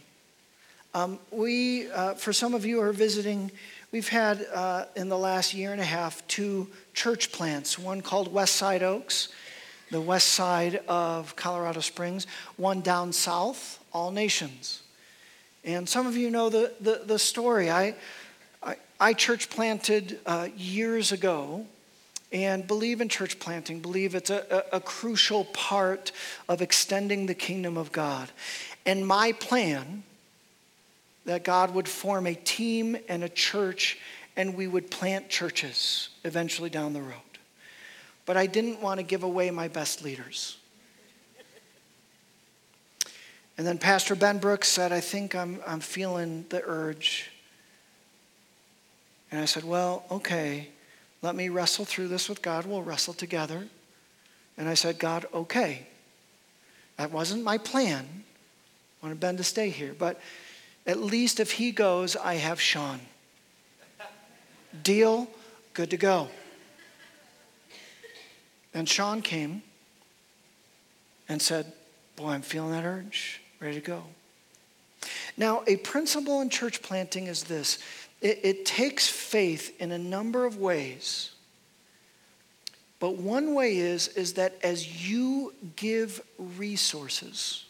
Um, 0.95 1.19
we, 1.30 1.89
uh, 1.91 2.15
for 2.15 2.34
some 2.34 2.56
of 2.56 2.65
you 2.65 2.78
who 2.78 2.82
are 2.82 2.93
visiting, 2.93 3.52
we've 3.91 4.08
had 4.08 4.45
uh, 4.52 4.86
in 4.95 5.08
the 5.08 5.17
last 5.17 5.54
year 5.54 5.71
and 5.71 5.80
a 5.80 5.86
half 5.86 6.28
two 6.28 6.67
church 6.95 7.32
plants. 7.32 7.78
One 7.78 8.02
called 8.02 8.34
Westside 8.34 8.82
Oaks, 8.82 9.30
the 9.91 10.02
west 10.02 10.30
side 10.30 10.82
of 10.88 11.36
Colorado 11.36 11.82
Springs. 11.82 12.25
One 12.58 12.82
down 12.82 13.13
south, 13.13 13.84
All 13.93 14.10
Nations. 14.10 14.82
And 15.63 15.88
some 15.88 16.08
of 16.08 16.17
you 16.17 16.32
know 16.32 16.49
the, 16.49 16.73
the, 16.82 17.02
the 17.06 17.19
story. 17.19 17.69
I, 17.69 17.93
I, 18.63 18.75
I, 18.99 19.13
church 19.13 19.52
planted 19.52 20.19
uh, 20.25 20.47
years 20.58 21.12
ago 21.12 21.67
and 22.32 22.65
believe 22.65 22.99
in 22.99 23.10
church 23.10 23.38
planting, 23.39 23.80
believe 23.80 24.15
it's 24.15 24.32
a, 24.32 24.65
a, 24.73 24.78
a 24.78 24.80
crucial 24.80 25.45
part 25.45 26.12
of 26.47 26.63
extending 26.63 27.28
the 27.28 27.36
kingdom 27.36 27.78
of 27.78 27.91
God. 27.91 28.32
And 28.88 29.06
my 29.06 29.34
plan 29.34 30.04
that 31.25 31.43
God 31.43 31.73
would 31.73 31.88
form 31.88 32.27
a 32.27 32.36
team 32.36 32.97
and 33.08 33.23
a 33.23 33.29
church 33.29 33.97
and 34.36 34.55
we 34.55 34.67
would 34.67 34.89
plant 34.89 35.29
churches 35.29 36.10
eventually 36.23 36.69
down 36.69 36.93
the 36.93 37.01
road. 37.01 37.13
But 38.25 38.38
I 38.38 38.45
didn't 38.45 38.82
want 38.82 38.99
to 38.99 39.03
give 39.03 39.23
away 39.23 39.51
my 39.51 39.67
best 39.67 40.03
leaders. 40.03 40.58
And 43.58 43.67
then 43.67 43.77
Pastor 43.77 44.15
Ben 44.15 44.38
Brooks 44.38 44.69
said, 44.69 44.93
I 44.93 45.01
think 45.01 45.36
I'm, 45.36 45.60
I'm 45.67 45.82
feeling 45.82 46.45
the 46.47 46.63
urge. 46.65 47.29
And 49.32 49.41
I 49.41 49.45
said, 49.45 49.65
Well, 49.65 50.05
okay, 50.10 50.69
let 51.21 51.36
me 51.36 51.49
wrestle 51.49 51.84
through 51.84 52.08
this 52.08 52.29
with 52.29 52.41
God. 52.41 52.65
We'll 52.65 52.84
wrestle 52.84 53.13
together. 53.13 53.67
And 54.58 54.69
I 54.69 54.75
said, 54.75 54.99
God, 54.99 55.25
okay. 55.34 55.88
That 56.95 57.12
wasn't 57.12 57.43
my 57.43 57.58
plan. 57.58 58.05
I 59.01 59.05
wanted 59.05 59.19
Ben 59.19 59.38
to 59.38 59.43
stay 59.43 59.69
here. 59.69 59.93
But 59.97 60.19
at 60.89 60.99
least 60.99 61.39
if 61.39 61.52
he 61.52 61.71
goes, 61.71 62.15
I 62.15 62.34
have 62.34 62.60
Sean. 62.60 62.99
Deal? 64.82 65.28
Good 65.75 65.91
to 65.91 65.97
go. 65.97 66.30
And 68.73 68.89
Sean 68.89 69.21
came 69.21 69.62
and 71.28 71.39
said, 71.39 71.71
Boy, 72.15 72.30
I'm 72.30 72.41
feeling 72.41 72.71
that 72.71 72.86
urge, 72.86 73.39
ready 73.60 73.75
to 73.75 73.86
go. 73.86 74.04
Now, 75.38 75.63
a 75.67 75.75
principle 75.78 76.41
in 76.41 76.49
church 76.49 76.82
planting 76.82 77.28
is 77.28 77.43
this 77.43 77.78
it, 78.19 78.39
it 78.41 78.65
takes 78.65 79.08
faith 79.08 79.80
in 79.80 79.91
a 79.91 79.99
number 79.99 80.47
of 80.47 80.58
ways. 80.58 81.34
But 82.99 83.15
one 83.17 83.54
way 83.54 83.78
is, 83.78 84.08
is 84.10 84.34
that 84.34 84.56
as 84.63 85.08
you 85.08 85.54
give 85.75 86.19
resources, 86.58 87.65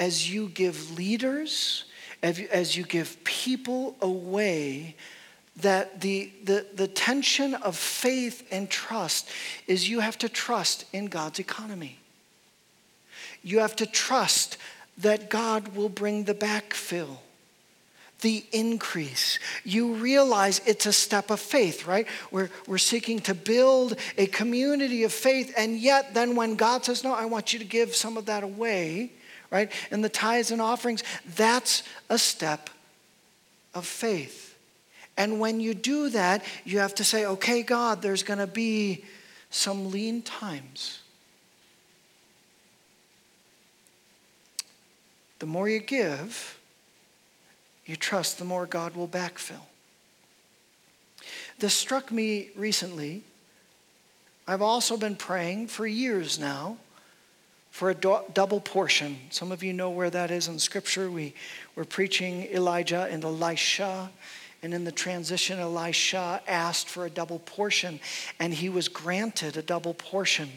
as 0.00 0.28
you 0.28 0.48
give 0.48 0.98
leaders, 0.98 1.84
as 2.24 2.76
you 2.76 2.84
give 2.84 3.22
people 3.22 3.96
away, 4.00 4.96
that 5.56 6.00
the, 6.00 6.30
the, 6.42 6.66
the 6.74 6.88
tension 6.88 7.54
of 7.54 7.76
faith 7.76 8.46
and 8.50 8.68
trust 8.68 9.28
is 9.66 9.88
you 9.88 10.00
have 10.00 10.18
to 10.18 10.28
trust 10.28 10.84
in 10.92 11.06
God's 11.06 11.38
economy. 11.38 11.98
You 13.42 13.60
have 13.60 13.76
to 13.76 13.86
trust 13.86 14.56
that 14.98 15.28
God 15.28 15.76
will 15.76 15.88
bring 15.88 16.24
the 16.24 16.34
backfill, 16.34 17.18
the 18.22 18.44
increase. 18.52 19.38
You 19.64 19.94
realize 19.94 20.60
it's 20.66 20.86
a 20.86 20.92
step 20.92 21.30
of 21.30 21.40
faith, 21.40 21.86
right? 21.86 22.06
We're, 22.30 22.50
we're 22.66 22.78
seeking 22.78 23.20
to 23.20 23.34
build 23.34 23.96
a 24.16 24.26
community 24.26 25.04
of 25.04 25.12
faith, 25.12 25.52
and 25.56 25.78
yet 25.78 26.14
then 26.14 26.36
when 26.36 26.56
God 26.56 26.84
says, 26.84 27.04
No, 27.04 27.12
I 27.12 27.26
want 27.26 27.52
you 27.52 27.58
to 27.58 27.64
give 27.64 27.94
some 27.94 28.16
of 28.16 28.26
that 28.26 28.42
away, 28.42 29.12
right? 29.54 29.70
And 29.92 30.02
the 30.02 30.08
tithes 30.08 30.50
and 30.50 30.60
offerings, 30.60 31.04
that's 31.36 31.84
a 32.10 32.18
step 32.18 32.68
of 33.72 33.86
faith. 33.86 34.58
And 35.16 35.38
when 35.38 35.60
you 35.60 35.74
do 35.74 36.08
that, 36.08 36.44
you 36.64 36.80
have 36.80 36.92
to 36.96 37.04
say, 37.04 37.24
Okay, 37.24 37.62
God, 37.62 38.02
there's 38.02 38.24
going 38.24 38.40
to 38.40 38.48
be 38.48 39.04
some 39.50 39.92
lean 39.92 40.22
times. 40.22 41.02
The 45.38 45.46
more 45.46 45.68
you 45.68 45.78
give, 45.78 46.58
you 47.86 47.94
trust, 47.94 48.38
the 48.38 48.44
more 48.44 48.66
God 48.66 48.96
will 48.96 49.06
backfill. 49.06 49.66
This 51.60 51.74
struck 51.74 52.10
me 52.10 52.48
recently. 52.56 53.22
I've 54.48 54.62
also 54.62 54.96
been 54.96 55.14
praying 55.14 55.68
for 55.68 55.86
years 55.86 56.40
now 56.40 56.78
for 57.74 57.90
a 57.90 57.94
do- 57.94 58.20
double 58.32 58.60
portion. 58.60 59.18
Some 59.30 59.50
of 59.50 59.64
you 59.64 59.72
know 59.72 59.90
where 59.90 60.08
that 60.08 60.30
is 60.30 60.46
in 60.46 60.60
Scripture. 60.60 61.10
We 61.10 61.34
were 61.74 61.84
preaching 61.84 62.44
Elijah 62.44 63.08
and 63.10 63.24
Elisha. 63.24 64.12
And 64.62 64.72
in 64.72 64.84
the 64.84 64.92
transition, 64.92 65.58
Elisha 65.58 66.40
asked 66.46 66.88
for 66.88 67.04
a 67.04 67.10
double 67.10 67.40
portion, 67.40 67.98
and 68.38 68.54
he 68.54 68.68
was 68.68 68.86
granted 68.86 69.56
a 69.56 69.62
double 69.62 69.92
portion 69.92 70.50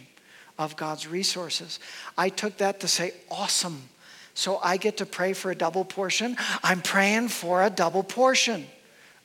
of 0.60 0.76
God's 0.76 1.08
resources. 1.08 1.80
I 2.20 2.30
took 2.30 2.58
that 2.58 2.82
to 2.82 2.88
say, 2.88 3.14
awesome. 3.32 3.90
So 4.36 4.60
I 4.64 4.78
get 4.78 4.98
to 4.98 5.08
pray 5.08 5.34
for 5.34 5.50
a 5.50 5.56
double 5.56 5.86
portion. 5.86 6.38
I'm 6.62 6.84
praying 6.84 7.30
for 7.30 7.64
a 7.64 7.72
double 7.72 8.04
portion. 8.04 8.68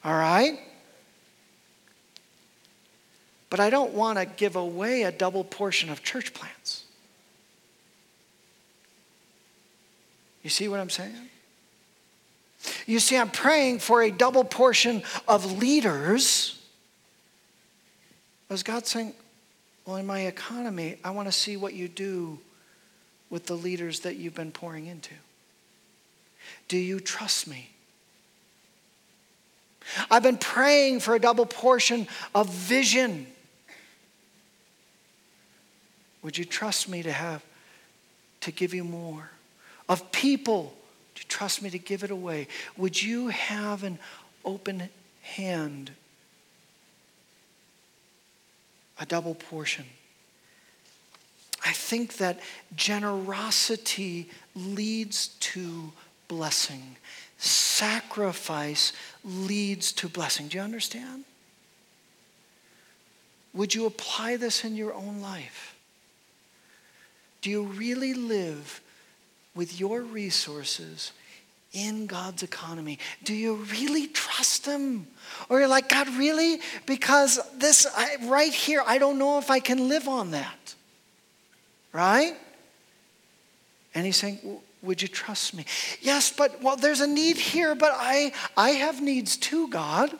All 0.02 0.14
right? 0.14 0.58
But 3.50 3.60
I 3.60 3.68
don't 3.68 3.92
want 3.92 4.18
to 4.18 4.24
give 4.24 4.56
away 4.56 5.02
a 5.02 5.12
double 5.12 5.44
portion 5.44 5.90
of 5.90 6.02
church 6.02 6.32
plants. 6.32 6.81
You 10.42 10.50
see 10.50 10.68
what 10.68 10.80
I'm 10.80 10.90
saying? 10.90 11.14
You 12.86 12.98
see, 12.98 13.16
I'm 13.16 13.30
praying 13.30 13.80
for 13.80 14.02
a 14.02 14.10
double 14.10 14.44
portion 14.44 15.02
of 15.26 15.58
leaders. 15.58 16.58
Is 18.50 18.62
God 18.62 18.86
saying, 18.86 19.14
Well, 19.86 19.96
in 19.96 20.06
my 20.06 20.20
economy, 20.20 20.96
I 21.02 21.10
want 21.10 21.26
to 21.28 21.32
see 21.32 21.56
what 21.56 21.74
you 21.74 21.88
do 21.88 22.38
with 23.30 23.46
the 23.46 23.54
leaders 23.54 24.00
that 24.00 24.16
you've 24.16 24.34
been 24.34 24.52
pouring 24.52 24.86
into? 24.86 25.14
Do 26.68 26.76
you 26.76 27.00
trust 27.00 27.48
me? 27.48 27.70
I've 30.10 30.22
been 30.22 30.36
praying 30.36 31.00
for 31.00 31.14
a 31.14 31.18
double 31.18 31.46
portion 31.46 32.06
of 32.34 32.48
vision. 32.48 33.26
Would 36.22 36.38
you 36.38 36.44
trust 36.44 36.88
me 36.88 37.02
to 37.02 37.10
have 37.10 37.42
to 38.42 38.52
give 38.52 38.74
you 38.74 38.84
more? 38.84 39.31
Of 39.92 40.10
people 40.10 40.72
you 41.22 41.24
trust 41.28 41.60
me 41.60 41.68
to 41.68 41.78
give 41.78 42.02
it 42.02 42.10
away? 42.10 42.48
Would 42.78 43.02
you 43.02 43.28
have 43.28 43.84
an 43.84 43.98
open 44.42 44.88
hand? 45.20 45.90
A 48.98 49.04
double 49.04 49.34
portion. 49.34 49.84
I 51.62 51.72
think 51.72 52.16
that 52.16 52.40
generosity 52.74 54.30
leads 54.56 55.28
to 55.40 55.92
blessing. 56.26 56.96
Sacrifice 57.36 58.94
leads 59.22 59.92
to 59.92 60.08
blessing. 60.08 60.48
Do 60.48 60.56
you 60.56 60.64
understand? 60.64 61.24
Would 63.52 63.74
you 63.74 63.84
apply 63.84 64.36
this 64.36 64.64
in 64.64 64.74
your 64.74 64.94
own 64.94 65.20
life? 65.20 65.76
Do 67.42 67.50
you 67.50 67.64
really 67.64 68.14
live 68.14 68.80
with 69.54 69.78
your 69.78 70.02
resources 70.02 71.12
in 71.72 72.06
God's 72.06 72.42
economy? 72.42 72.98
Do 73.24 73.34
you 73.34 73.54
really 73.54 74.06
trust 74.08 74.66
Him? 74.66 75.06
Or 75.48 75.58
you're 75.58 75.68
like, 75.68 75.88
God, 75.88 76.08
really? 76.16 76.60
Because 76.86 77.40
this, 77.56 77.86
I, 77.96 78.16
right 78.24 78.52
here, 78.52 78.82
I 78.86 78.98
don't 78.98 79.18
know 79.18 79.38
if 79.38 79.50
I 79.50 79.60
can 79.60 79.88
live 79.88 80.08
on 80.08 80.32
that. 80.32 80.74
Right? 81.92 82.34
And 83.94 84.06
He's 84.06 84.16
saying, 84.16 84.38
would 84.82 85.00
you 85.00 85.08
trust 85.08 85.54
me? 85.54 85.64
Yes, 86.00 86.32
but 86.32 86.62
well, 86.62 86.76
there's 86.76 87.00
a 87.00 87.06
need 87.06 87.36
here, 87.36 87.74
but 87.74 87.92
I, 87.94 88.32
I 88.56 88.70
have 88.70 89.00
needs 89.00 89.36
too, 89.36 89.68
God. 89.68 90.18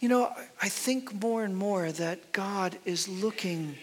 You 0.00 0.08
know, 0.08 0.32
I 0.60 0.70
think 0.70 1.22
more 1.22 1.44
and 1.44 1.54
more 1.54 1.92
that 1.92 2.32
God 2.32 2.78
is 2.86 3.06
looking. 3.06 3.76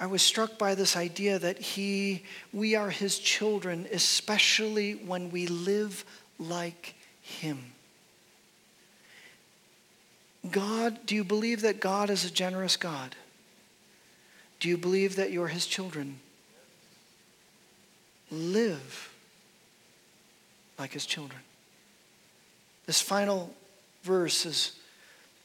I 0.00 0.06
was 0.06 0.20
struck 0.20 0.58
by 0.58 0.74
this 0.74 0.96
idea 0.96 1.38
that 1.38 1.58
he, 1.58 2.24
we 2.52 2.74
are 2.74 2.90
his 2.90 3.20
children, 3.20 3.86
especially 3.92 4.94
when 4.94 5.30
we 5.30 5.46
live 5.46 6.04
like 6.40 6.96
him. 7.20 7.72
God, 10.50 10.98
do 11.06 11.14
you 11.14 11.22
believe 11.22 11.62
that 11.62 11.78
God 11.78 12.10
is 12.10 12.24
a 12.24 12.30
generous 12.30 12.76
God? 12.76 13.14
Do 14.58 14.68
you 14.68 14.76
believe 14.76 15.16
that 15.16 15.30
you're 15.30 15.48
his 15.48 15.66
children? 15.66 16.18
Live 18.28 19.12
like 20.80 20.92
his 20.92 21.06
children. 21.06 21.40
This 22.86 23.00
final 23.00 23.54
verse 24.02 24.46
is 24.46 24.72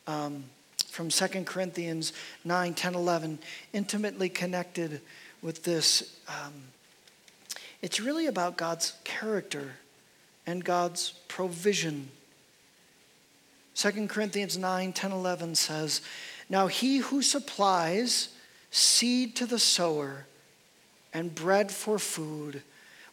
um, 0.08 0.44
from 0.88 1.10
2 1.10 1.28
Corinthians 1.44 2.14
9, 2.44 2.74
10, 2.74 2.96
11, 2.96 3.40
intimately 3.74 4.30
connected 4.30 5.02
with 5.42 5.64
this. 5.64 6.18
Um, 6.28 6.54
it's 7.82 8.00
really 8.00 8.26
about 8.26 8.58
God's 8.58 8.94
character 9.04 9.74
and 10.46 10.64
God's 10.64 11.12
provision. 11.28 12.10
2 13.76 14.08
Corinthians 14.08 14.58
9, 14.58 14.94
10, 14.94 15.12
11 15.12 15.56
says, 15.56 16.02
Now 16.50 16.68
he 16.68 16.98
who 16.98 17.22
supplies 17.22 18.30
seed 18.72 19.36
to 19.36 19.46
the 19.46 19.60
sower 19.60 20.26
and 21.14 21.34
bread 21.34 21.72
for 21.72 22.00
food 22.00 22.64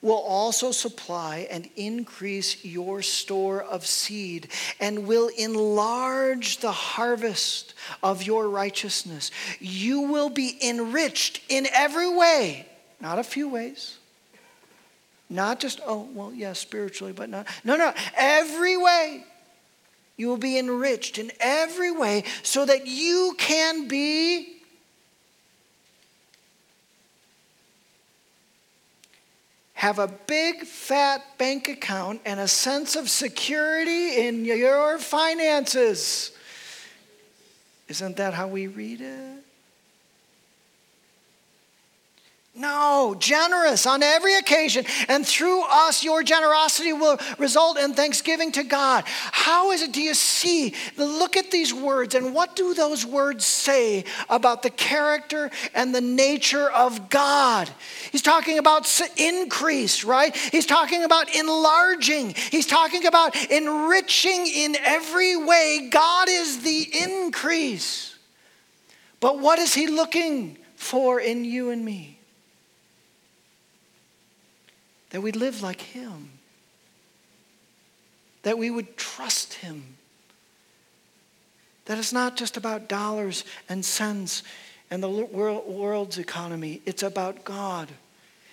will 0.04 0.12
also 0.16 0.70
supply 0.70 1.48
and 1.50 1.66
increase 1.76 2.62
your 2.62 3.00
store 3.00 3.62
of 3.62 3.86
seed 3.86 4.48
and 4.78 5.06
will 5.06 5.28
enlarge 5.38 6.58
the 6.58 6.70
harvest 6.70 7.72
of 8.02 8.22
your 8.22 8.46
righteousness. 8.46 9.30
You 9.60 10.02
will 10.02 10.28
be 10.28 10.58
enriched 10.62 11.40
in 11.48 11.66
every 11.72 12.14
way, 12.14 12.68
not 13.00 13.18
a 13.18 13.24
few 13.24 13.48
ways. 13.48 13.96
Not 15.30 15.58
just, 15.58 15.80
oh, 15.86 16.06
well, 16.12 16.34
yeah, 16.34 16.52
spiritually, 16.52 17.14
but 17.14 17.30
not. 17.30 17.46
No, 17.64 17.76
no, 17.76 17.94
every 18.14 18.76
way. 18.76 19.24
You 20.18 20.28
will 20.28 20.36
be 20.36 20.58
enriched 20.58 21.18
in 21.18 21.32
every 21.40 21.90
way 21.90 22.24
so 22.42 22.66
that 22.66 22.86
you 22.86 23.34
can 23.38 23.88
be 23.88 24.53
have 29.84 29.98
a 29.98 30.08
big 30.08 30.64
fat 30.64 31.22
bank 31.36 31.68
account 31.68 32.18
and 32.24 32.40
a 32.40 32.48
sense 32.48 32.96
of 32.96 33.10
security 33.10 34.26
in 34.26 34.42
your 34.46 34.98
finances. 34.98 36.32
Isn't 37.88 38.16
that 38.16 38.32
how 38.32 38.48
we 38.48 38.66
read 38.66 39.02
it? 39.02 39.43
No, 42.56 43.16
generous 43.18 43.84
on 43.84 44.04
every 44.04 44.36
occasion. 44.36 44.84
And 45.08 45.26
through 45.26 45.64
us, 45.64 46.04
your 46.04 46.22
generosity 46.22 46.92
will 46.92 47.18
result 47.36 47.78
in 47.78 47.94
thanksgiving 47.94 48.52
to 48.52 48.62
God. 48.62 49.02
How 49.06 49.72
is 49.72 49.82
it? 49.82 49.90
Do 49.90 50.00
you 50.00 50.14
see? 50.14 50.72
Look 50.96 51.36
at 51.36 51.50
these 51.50 51.74
words, 51.74 52.14
and 52.14 52.32
what 52.32 52.54
do 52.54 52.72
those 52.72 53.04
words 53.04 53.44
say 53.44 54.04
about 54.28 54.62
the 54.62 54.70
character 54.70 55.50
and 55.74 55.92
the 55.92 56.00
nature 56.00 56.70
of 56.70 57.10
God? 57.10 57.68
He's 58.12 58.22
talking 58.22 58.58
about 58.58 58.88
increase, 59.16 60.04
right? 60.04 60.34
He's 60.36 60.66
talking 60.66 61.02
about 61.02 61.34
enlarging, 61.34 62.34
he's 62.34 62.68
talking 62.68 63.04
about 63.06 63.34
enriching 63.50 64.46
in 64.46 64.76
every 64.84 65.34
way. 65.34 65.88
God 65.90 66.28
is 66.30 66.62
the 66.62 66.88
increase. 67.02 68.14
But 69.18 69.40
what 69.40 69.58
is 69.58 69.74
he 69.74 69.88
looking 69.88 70.56
for 70.76 71.18
in 71.18 71.44
you 71.44 71.70
and 71.70 71.84
me? 71.84 72.13
That 75.14 75.20
we 75.20 75.30
live 75.30 75.62
like 75.62 75.80
Him, 75.80 76.28
that 78.42 78.58
we 78.58 78.68
would 78.68 78.96
trust 78.96 79.54
Him, 79.54 79.96
that 81.84 81.98
it's 81.98 82.12
not 82.12 82.36
just 82.36 82.56
about 82.56 82.88
dollars 82.88 83.44
and 83.68 83.84
cents 83.84 84.42
and 84.90 85.00
the 85.00 85.08
world's 85.08 86.18
economy. 86.18 86.82
It's 86.84 87.04
about 87.04 87.44
God, 87.44 87.90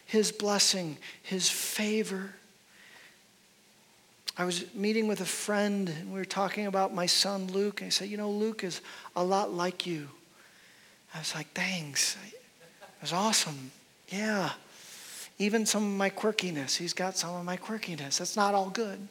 His 0.06 0.32
blessing, 0.32 0.98
His 1.24 1.50
favor. 1.50 2.36
I 4.38 4.46
was 4.46 4.72
meeting 4.76 5.08
with 5.08 5.22
a 5.22 5.26
friend 5.26 5.90
and 5.90 6.14
we 6.14 6.20
were 6.20 6.26
talking 6.26 6.68
about 6.68 6.94
my 6.94 7.08
son 7.08 7.48
Luke. 7.48 7.82
And 7.82 7.88
he 7.88 7.92
said, 7.92 8.08
You 8.08 8.18
know, 8.18 8.30
Luke 8.30 8.64
is 8.64 8.82
a 9.16 9.24
lot 9.24 9.52
like 9.52 9.88
you. 9.88 10.10
I 11.16 11.18
was 11.18 11.34
like, 11.34 11.48
Thanks. 11.56 12.18
It 12.28 12.40
was 13.02 13.14
awesome. 13.14 13.72
Yeah. 14.10 14.52
Even 15.42 15.66
some 15.66 15.84
of 15.84 15.98
my 15.98 16.12
quirkiness. 16.12 16.78
He's 16.78 16.94
got 16.94 17.18
some 17.18 17.34
of 17.34 17.44
my 17.44 17.58
quirkiness. 17.58 18.20
That's 18.20 18.36
not 18.36 18.54
all 18.54 18.70
good, 18.70 19.08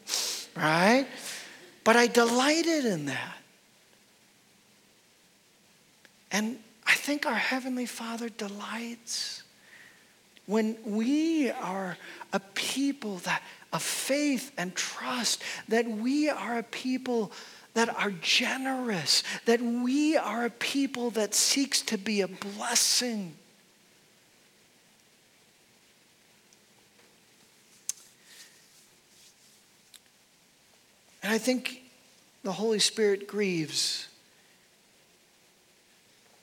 right? 0.57 1.05
But 1.83 1.97
I 1.97 2.07
delighted 2.07 2.85
in 2.85 3.07
that. 3.07 3.37
And 6.31 6.61
I 6.87 6.95
think 6.95 7.27
our 7.27 7.35
Heavenly 7.35 7.87
Father 7.87 8.29
delights 8.29 9.43
when 10.47 10.77
we 10.85 11.51
are 11.51 11.97
a 12.33 12.39
people 12.55 13.17
that 13.19 13.43
of 13.73 13.83
faith 13.83 14.53
and 14.57 14.73
trust, 14.77 15.43
that 15.67 15.89
we 15.89 16.29
are 16.31 16.59
a 16.59 16.63
people 16.63 17.33
that 17.75 17.89
are 17.89 18.13
generous, 18.21 19.25
that 19.47 19.61
we 19.61 20.17
are 20.17 20.45
a 20.45 20.51
people 20.51 21.11
that 21.11 21.35
seeks 21.35 21.83
to 21.83 21.99
be 21.99 22.21
a 22.21 22.29
blessing. 22.29 23.35
And 31.23 31.33
I 31.33 31.39
think 31.39 31.83
the 32.43 32.53
Holy 32.53 32.79
Spirit 32.79 33.27
grieves 33.27 34.09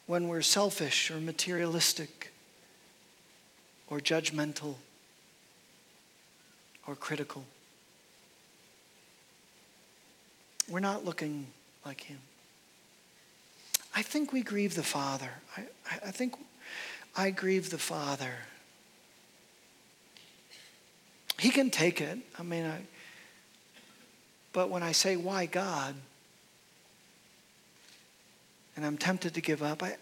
when 0.06 0.28
we're 0.28 0.42
selfish 0.42 1.12
or 1.12 1.20
materialistic 1.20 2.32
or 3.90 4.00
judgmental 4.00 4.76
or 6.86 6.96
critical. 6.96 7.44
We're 10.70 10.80
not 10.80 11.06
looking 11.06 11.48
like 11.86 12.02
Him. 12.02 12.20
I 13.96 14.02
think 14.02 14.32
we 14.32 14.42
grieve 14.42 14.76
the 14.76 14.84
Father. 14.84 15.30
I, 15.56 15.64
I 16.06 16.12
think 16.12 16.36
I 17.16 17.32
grieve 17.32 17.70
the 17.70 17.78
Father. 17.78 18.34
He 21.40 21.50
can 21.50 21.70
take 21.70 22.02
it. 22.02 22.20
I 22.38 22.44
mean, 22.44 22.66
I, 22.66 22.82
but 24.54 24.70
when 24.70 24.84
I 24.84 24.92
say, 24.92 25.16
why 25.16 25.46
God? 25.46 25.96
And 28.76 28.86
I'm 28.86 28.98
tempted 28.98 29.34
to 29.34 29.42
give 29.42 29.64
up, 29.64 29.82
I, 29.84 29.98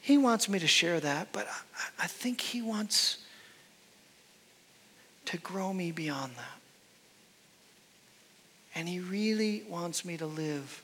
He 0.00 0.18
wants 0.18 0.48
me 0.48 0.58
to 0.58 0.66
share 0.66 1.00
that, 1.00 1.28
but 1.32 1.46
I, 1.46 2.04
I 2.04 2.06
think 2.06 2.40
He 2.40 2.62
wants 2.62 3.18
to 5.26 5.36
grow 5.38 5.72
me 5.72 5.90
beyond 5.90 6.32
that. 6.36 6.60
And 8.74 8.88
He 8.88 9.00
really 9.00 9.64
wants 9.68 10.04
me 10.04 10.16
to 10.16 10.26
live 10.26 10.82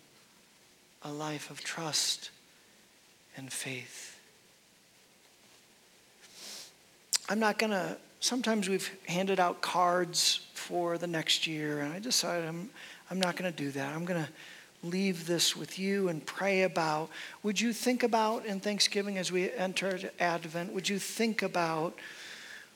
a 1.03 1.13
life 1.13 1.51
of 1.51 1.63
trust 1.63 2.31
and 3.37 3.53
faith. 3.53 4.19
I'm 7.29 7.39
not 7.39 7.59
going 7.59 7.71
to, 7.71 7.97
sometimes 8.23 8.69
we've 8.69 8.91
handed 9.07 9.41
out 9.41 9.61
cards 9.61 10.47
for 10.55 10.97
the 10.97 11.07
next 11.07 11.47
year, 11.47 11.81
and 11.81 11.93
I 11.93 11.99
decided 11.99 12.49
I'm, 12.49 12.71
I'm 13.11 13.21
not 13.21 13.37
going 13.37 13.53
to 13.53 13.57
do 13.57 13.73
that. 13.73 13.95
I'm 13.95 14.05
going 14.05 14.23
to 14.23 14.29
leave 14.89 15.27
this 15.27 15.57
with 15.57 15.79
you 15.79 16.09
and 16.09 16.25
pray 16.25 16.63
about. 16.63 17.11
Would 17.43 17.61
you 17.61 17.73
think 17.73 18.03
about 18.03 18.47
in 18.47 18.61
Thanksgiving 18.61 19.19
as 19.19 19.31
we 19.31 19.53
enter 19.53 19.99
Advent, 20.19 20.73
would 20.73 20.89
you 20.89 20.99
think 20.99 21.43
about 21.43 21.99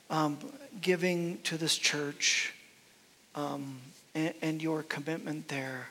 um, 0.09 0.37
giving 0.81 1.39
to 1.43 1.57
this 1.57 1.77
church 1.77 2.53
um, 3.35 3.77
and, 4.15 4.33
and 4.41 4.61
your 4.61 4.83
commitment 4.83 5.47
there? 5.47 5.87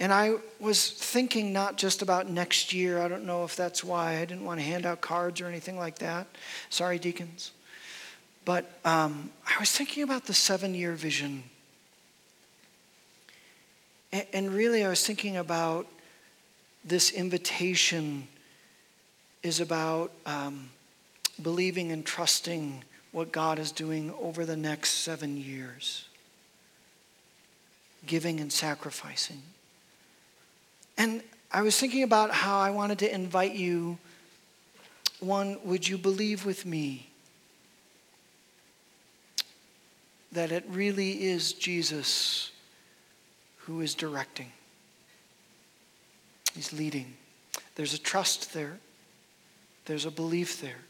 And 0.00 0.12
I 0.12 0.36
was 0.60 0.90
thinking 0.90 1.52
not 1.52 1.76
just 1.76 2.02
about 2.02 2.30
next 2.30 2.72
year. 2.72 3.00
I 3.00 3.08
don't 3.08 3.24
know 3.24 3.42
if 3.42 3.56
that's 3.56 3.82
why 3.82 4.18
I 4.18 4.24
didn't 4.24 4.44
want 4.44 4.60
to 4.60 4.66
hand 4.66 4.86
out 4.86 5.00
cards 5.00 5.40
or 5.40 5.46
anything 5.46 5.76
like 5.76 5.98
that. 5.98 6.28
Sorry, 6.70 7.00
deacons. 7.00 7.50
But 8.48 8.64
um, 8.82 9.28
I 9.46 9.60
was 9.60 9.70
thinking 9.70 10.02
about 10.02 10.24
the 10.24 10.32
seven 10.32 10.72
year 10.72 10.94
vision 10.94 11.42
and 14.10 14.50
really, 14.50 14.84
I 14.84 14.88
was 14.88 15.06
thinking 15.06 15.36
about 15.36 15.86
this 16.82 17.10
invitation 17.10 18.26
is 19.42 19.60
about 19.60 20.12
um, 20.24 20.70
believing 21.42 21.92
and 21.92 22.06
trusting 22.06 22.84
what 23.12 23.32
God 23.32 23.58
is 23.58 23.70
doing 23.70 24.14
over 24.18 24.46
the 24.46 24.56
next 24.56 24.90
seven 24.90 25.36
years, 25.36 26.06
giving 28.06 28.40
and 28.40 28.50
sacrificing. 28.50 29.42
And 30.96 31.22
I 31.52 31.60
was 31.60 31.78
thinking 31.78 32.02
about 32.02 32.30
how 32.30 32.58
I 32.58 32.70
wanted 32.70 32.98
to 33.00 33.14
invite 33.14 33.54
you. 33.54 33.98
One, 35.20 35.58
would 35.64 35.86
you 35.86 35.98
believe 35.98 36.46
with 36.46 36.64
me 36.64 37.07
that 40.32 40.52
it 40.52 40.64
really 40.68 41.24
is 41.24 41.52
Jesus? 41.52 42.50
who 43.68 43.82
is 43.82 43.94
directing. 43.94 44.50
He's 46.54 46.72
leading. 46.72 47.14
There's 47.74 47.92
a 47.92 47.98
trust 47.98 48.54
there, 48.54 48.78
there's 49.84 50.06
a 50.06 50.10
belief 50.10 50.62
there. 50.62 50.80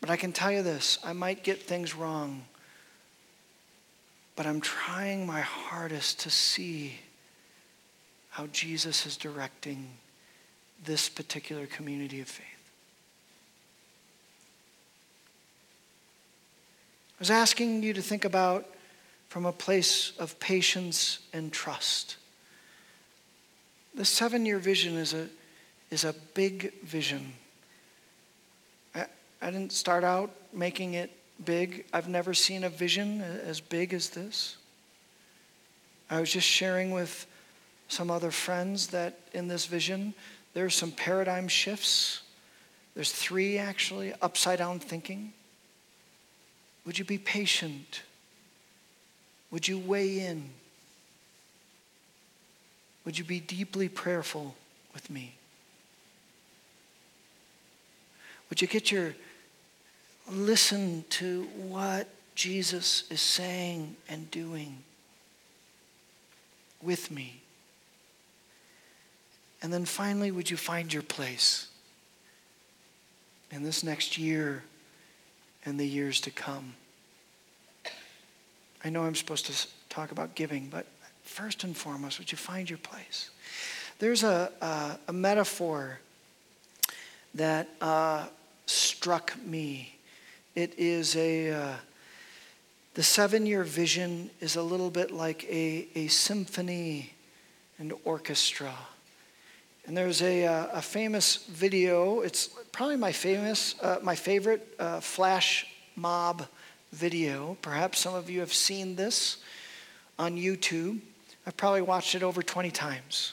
But 0.00 0.10
I 0.10 0.16
can 0.16 0.32
tell 0.32 0.50
you 0.50 0.64
this 0.64 0.98
I 1.04 1.12
might 1.12 1.44
get 1.44 1.62
things 1.62 1.94
wrong, 1.94 2.44
but 4.34 4.46
I'm 4.46 4.60
trying 4.60 5.26
my 5.26 5.42
hardest 5.42 6.18
to 6.20 6.30
see 6.30 6.98
how 8.30 8.48
Jesus 8.48 9.06
is 9.06 9.16
directing 9.16 9.90
this 10.84 11.08
particular 11.08 11.66
community 11.66 12.20
of 12.20 12.26
faith. 12.26 12.55
I 17.18 17.20
was 17.20 17.30
asking 17.30 17.82
you 17.82 17.94
to 17.94 18.02
think 18.02 18.26
about 18.26 18.66
from 19.28 19.46
a 19.46 19.52
place 19.52 20.12
of 20.18 20.38
patience 20.38 21.20
and 21.32 21.50
trust. 21.50 22.18
The 23.94 24.04
seven 24.04 24.44
year 24.44 24.58
vision 24.58 24.96
is 24.96 25.14
a, 25.14 25.28
is 25.90 26.04
a 26.04 26.14
big 26.34 26.74
vision. 26.82 27.32
I, 28.94 29.06
I 29.40 29.50
didn't 29.50 29.72
start 29.72 30.04
out 30.04 30.30
making 30.52 30.92
it 30.92 31.10
big. 31.42 31.86
I've 31.90 32.08
never 32.08 32.34
seen 32.34 32.64
a 32.64 32.68
vision 32.68 33.22
as 33.22 33.60
big 33.60 33.94
as 33.94 34.10
this. 34.10 34.58
I 36.10 36.20
was 36.20 36.30
just 36.30 36.46
sharing 36.46 36.90
with 36.90 37.26
some 37.88 38.10
other 38.10 38.30
friends 38.30 38.88
that 38.88 39.18
in 39.32 39.48
this 39.48 39.64
vision, 39.64 40.12
there's 40.52 40.74
some 40.74 40.92
paradigm 40.92 41.48
shifts. 41.48 42.22
There's 42.94 43.10
three 43.10 43.56
actually 43.56 44.12
upside 44.20 44.58
down 44.58 44.80
thinking. 44.80 45.32
Would 46.86 46.98
you 46.98 47.04
be 47.04 47.18
patient? 47.18 48.02
Would 49.50 49.66
you 49.66 49.78
weigh 49.78 50.20
in? 50.20 50.50
Would 53.04 53.18
you 53.18 53.24
be 53.24 53.40
deeply 53.40 53.88
prayerful 53.88 54.54
with 54.94 55.10
me? 55.10 55.34
Would 58.48 58.62
you 58.62 58.68
get 58.68 58.92
your 58.92 59.14
listen 60.30 61.04
to 61.10 61.44
what 61.56 62.08
Jesus 62.34 63.04
is 63.10 63.20
saying 63.20 63.96
and 64.08 64.30
doing 64.30 64.78
with 66.80 67.10
me? 67.10 67.42
And 69.62 69.72
then 69.72 69.84
finally, 69.84 70.30
would 70.30 70.50
you 70.50 70.56
find 70.56 70.92
your 70.92 71.02
place 71.02 71.68
in 73.50 73.64
this 73.64 73.82
next 73.82 74.18
year 74.18 74.62
and 75.66 75.78
the 75.78 75.86
years 75.86 76.20
to 76.22 76.30
come? 76.30 76.74
I 78.82 78.88
know 78.88 79.02
I'm 79.02 79.14
supposed 79.14 79.46
to 79.46 79.66
talk 79.88 80.12
about 80.12 80.34
giving, 80.34 80.68
but 80.68 80.86
first 81.24 81.64
and 81.64 81.76
foremost, 81.76 82.18
would 82.18 82.32
you 82.32 82.38
find 82.38 82.70
your 82.70 82.78
place? 82.78 83.30
There's 83.98 84.22
a, 84.22 84.52
a, 84.60 84.98
a 85.08 85.12
metaphor 85.12 85.98
that 87.34 87.68
uh, 87.80 88.26
struck 88.66 89.36
me. 89.44 89.96
It 90.54 90.78
is 90.78 91.16
a, 91.16 91.50
uh, 91.50 91.74
the 92.94 93.02
seven 93.02 93.44
year 93.44 93.64
vision 93.64 94.30
is 94.40 94.56
a 94.56 94.62
little 94.62 94.90
bit 94.90 95.10
like 95.10 95.44
a, 95.44 95.88
a 95.94 96.06
symphony 96.06 97.12
and 97.78 97.92
orchestra. 98.04 98.72
And 99.86 99.96
there's 99.96 100.22
a, 100.22 100.46
uh, 100.46 100.66
a 100.72 100.82
famous 100.82 101.44
video, 101.46 102.20
it's 102.20 102.50
probably 102.76 102.96
my 102.96 103.10
famous, 103.10 103.74
uh, 103.80 103.96
my 104.02 104.14
favorite 104.14 104.74
uh, 104.78 105.00
flash 105.00 105.66
mob 105.96 106.46
video. 106.92 107.56
Perhaps 107.62 108.00
some 108.00 108.14
of 108.14 108.28
you 108.28 108.40
have 108.40 108.52
seen 108.52 108.96
this 108.96 109.38
on 110.18 110.36
YouTube. 110.36 111.00
I've 111.46 111.56
probably 111.56 111.80
watched 111.80 112.14
it 112.14 112.22
over 112.22 112.42
20 112.42 112.70
times. 112.70 113.32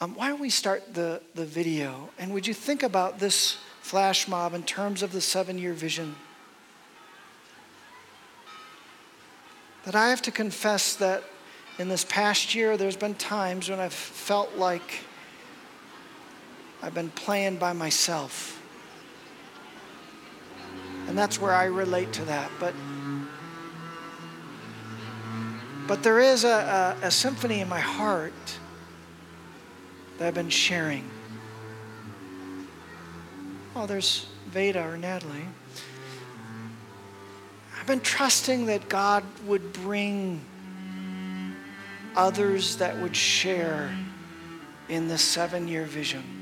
Um, 0.00 0.14
why 0.14 0.28
don't 0.28 0.40
we 0.40 0.48
start 0.48 0.94
the, 0.94 1.20
the 1.34 1.44
video? 1.44 2.08
And 2.18 2.32
would 2.32 2.46
you 2.46 2.54
think 2.54 2.82
about 2.82 3.18
this 3.18 3.58
flash 3.82 4.26
mob 4.26 4.54
in 4.54 4.62
terms 4.62 5.02
of 5.02 5.12
the 5.12 5.20
seven 5.20 5.58
year 5.58 5.74
vision? 5.74 6.16
That 9.84 9.94
I 9.94 10.08
have 10.08 10.22
to 10.22 10.30
confess 10.30 10.96
that 10.96 11.24
in 11.78 11.90
this 11.90 12.06
past 12.06 12.54
year, 12.54 12.78
there's 12.78 12.96
been 12.96 13.16
times 13.16 13.68
when 13.68 13.80
I've 13.80 13.92
felt 13.92 14.54
like 14.54 15.04
I've 16.84 16.92
been 16.92 17.08
playing 17.08 17.56
by 17.56 17.72
myself. 17.72 18.60
And 21.08 21.16
that's 21.16 21.40
where 21.40 21.54
I 21.54 21.64
relate 21.64 22.12
to 22.12 22.24
that. 22.26 22.50
But, 22.60 22.74
but 25.88 26.02
there 26.02 26.20
is 26.20 26.44
a, 26.44 26.98
a, 27.02 27.06
a 27.06 27.10
symphony 27.10 27.60
in 27.60 27.70
my 27.70 27.80
heart 27.80 28.34
that 30.18 30.28
I've 30.28 30.34
been 30.34 30.50
sharing. 30.50 31.08
Oh, 33.74 33.86
there's 33.86 34.26
Veda 34.48 34.86
or 34.86 34.98
Natalie. 34.98 35.48
I've 37.80 37.86
been 37.86 38.00
trusting 38.00 38.66
that 38.66 38.90
God 38.90 39.24
would 39.46 39.72
bring 39.72 40.44
others 42.14 42.76
that 42.76 42.98
would 42.98 43.16
share 43.16 43.90
in 44.90 45.08
the 45.08 45.16
seven 45.16 45.66
year 45.66 45.86
vision. 45.86 46.33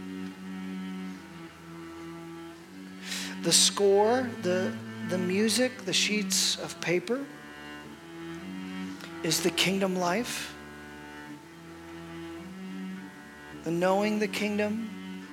The 3.43 3.53
score, 3.53 4.29
the, 4.43 4.73
the 5.09 5.19
music, 5.19 5.85
the 5.85 5.93
sheets 5.93 6.57
of 6.59 6.81
paper 6.81 7.25
is 9.23 9.43
the 9.43 9.51
kingdom 9.51 9.97
life, 9.97 10.55
the 13.65 13.71
knowing 13.71 14.19
the 14.19 14.29
kingdom, 14.29 15.27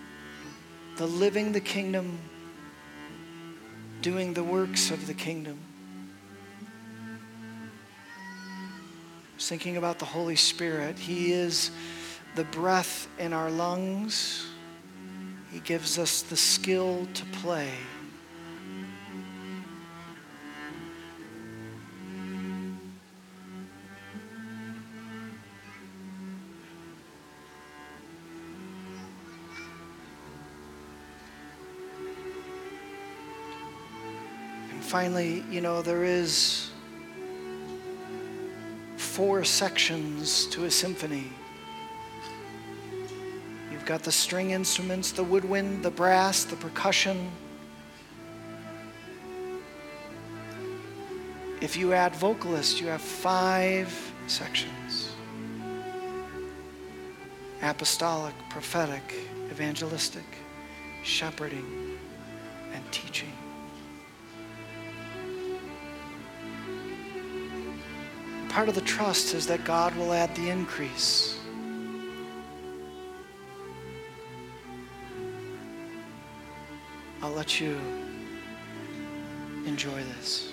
the 0.98 1.06
living 1.08 1.52
the 1.52 1.62
kingdom, 1.62 2.20
doing 4.02 4.34
the 4.34 4.44
works 4.44 4.92
of 4.92 5.08
the 5.08 5.14
kingdom. 5.14 5.60
thinking 9.50 9.78
about 9.78 9.98
the 9.98 10.06
Holy 10.06 10.36
Spirit. 10.36 11.00
He 11.00 11.32
is 11.32 11.72
the 12.36 12.44
breath 12.44 13.08
in 13.18 13.34
our 13.34 13.50
lungs. 13.50 14.46
He 15.52 15.60
gives 15.62 15.98
us 15.98 16.22
the 16.22 16.38
skill 16.38 17.08
to 17.16 17.26
play. 17.26 17.72
Finally, 34.90 35.44
you 35.52 35.62
know, 35.62 35.84
there 35.84 36.04
is 36.04 36.72
four 38.98 39.44
sections 39.44 40.48
to 40.48 40.66
a 40.66 40.72
symphony. 40.72 41.32
You've 43.72 43.86
got 43.86 44.02
the 44.02 44.12
string 44.12 44.50
instruments, 44.50 45.12
the 45.12 45.24
woodwind, 45.24 45.86
the 45.86 45.92
brass, 45.92 46.44
the 46.44 46.56
percussion. 46.56 47.30
If 51.62 51.78
you 51.78 51.94
add 51.94 52.16
vocalists, 52.16 52.82
you 52.82 52.88
have 52.88 53.02
five 53.02 53.94
sections 54.26 55.12
apostolic, 57.62 58.34
prophetic, 58.50 59.04
evangelistic, 59.52 60.26
shepherding, 61.04 62.00
and 62.74 62.84
teaching. 62.92 63.34
Part 68.60 68.68
of 68.68 68.76
the 68.76 68.82
trust 68.82 69.34
is 69.34 69.48
that 69.48 69.64
God 69.64 69.96
will 69.96 70.12
add 70.12 70.36
the 70.36 70.50
increase. 70.50 71.40
I'll 77.22 77.32
let 77.32 77.62
you 77.62 77.80
enjoy 79.66 80.04
this. 80.18 80.52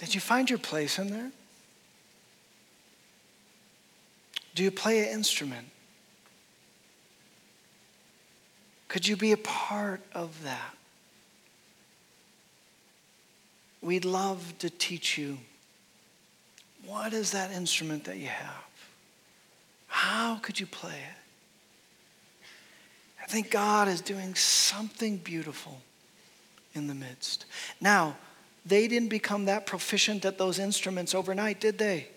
Did 0.00 0.14
you 0.14 0.20
find 0.20 0.48
your 0.48 0.58
place 0.58 0.98
in 0.98 1.10
there? 1.10 1.30
Do 4.54 4.64
you 4.64 4.70
play 4.70 5.00
an 5.00 5.08
instrument? 5.10 5.68
Could 8.88 9.06
you 9.06 9.14
be 9.14 9.30
a 9.32 9.36
part 9.36 10.00
of 10.14 10.42
that? 10.42 10.74
We'd 13.82 14.04
love 14.04 14.54
to 14.58 14.68
teach 14.68 15.16
you 15.16 15.38
what 16.86 17.12
is 17.12 17.30
that 17.32 17.52
instrument 17.52 18.04
that 18.04 18.16
you 18.16 18.28
have? 18.28 18.64
How 19.86 20.36
could 20.36 20.58
you 20.58 20.66
play 20.66 20.94
it? 20.94 21.16
I 23.22 23.26
think 23.26 23.50
God 23.50 23.86
is 23.86 24.00
doing 24.00 24.34
something 24.34 25.18
beautiful 25.18 25.82
in 26.74 26.86
the 26.86 26.94
midst. 26.94 27.44
Now, 27.80 28.16
they 28.64 28.88
didn't 28.88 29.08
become 29.08 29.46
that 29.46 29.66
proficient 29.66 30.24
at 30.24 30.38
those 30.38 30.58
instruments 30.58 31.14
overnight, 31.14 31.60
did 31.60 31.78
they? 31.78 32.08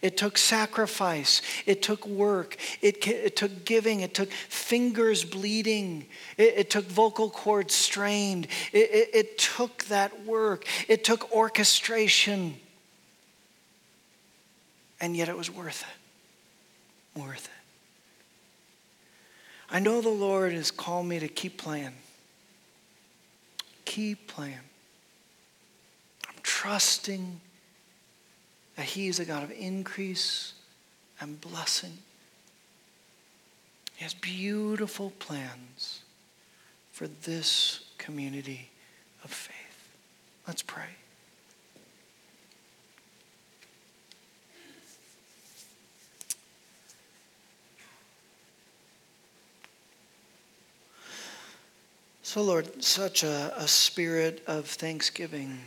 It 0.00 0.16
took 0.16 0.38
sacrifice. 0.38 1.42
It 1.66 1.82
took 1.82 2.06
work. 2.06 2.56
It, 2.80 3.06
it 3.06 3.36
took 3.36 3.64
giving. 3.64 4.00
It 4.00 4.14
took 4.14 4.30
fingers 4.30 5.24
bleeding. 5.24 6.06
It, 6.36 6.54
it 6.56 6.70
took 6.70 6.86
vocal 6.86 7.30
cords 7.30 7.74
strained. 7.74 8.48
It, 8.72 8.90
it, 8.90 9.10
it 9.14 9.38
took 9.38 9.84
that 9.84 10.24
work. 10.24 10.64
It 10.88 11.04
took 11.04 11.30
orchestration. 11.32 12.56
And 15.00 15.16
yet 15.16 15.28
it 15.28 15.36
was 15.36 15.50
worth 15.50 15.84
it. 17.14 17.20
Worth 17.20 17.46
it. 17.46 17.50
I 19.70 19.80
know 19.80 20.00
the 20.00 20.08
Lord 20.08 20.52
has 20.52 20.70
called 20.70 21.06
me 21.06 21.18
to 21.18 21.28
keep 21.28 21.58
playing. 21.58 21.94
Keep 23.84 24.28
playing. 24.28 24.54
Trusting 26.46 27.40
that 28.76 28.84
He 28.84 29.08
is 29.08 29.18
a 29.18 29.24
God 29.24 29.42
of 29.42 29.50
increase 29.50 30.52
and 31.20 31.40
blessing. 31.40 31.98
He 33.96 34.04
has 34.04 34.14
beautiful 34.14 35.12
plans 35.18 36.02
for 36.92 37.08
this 37.08 37.80
community 37.98 38.70
of 39.24 39.32
faith. 39.32 39.90
Let's 40.46 40.62
pray. 40.62 40.84
So, 52.22 52.40
Lord, 52.42 52.84
such 52.84 53.24
a, 53.24 53.52
a 53.56 53.66
spirit 53.66 54.44
of 54.46 54.66
thanksgiving. 54.66 55.58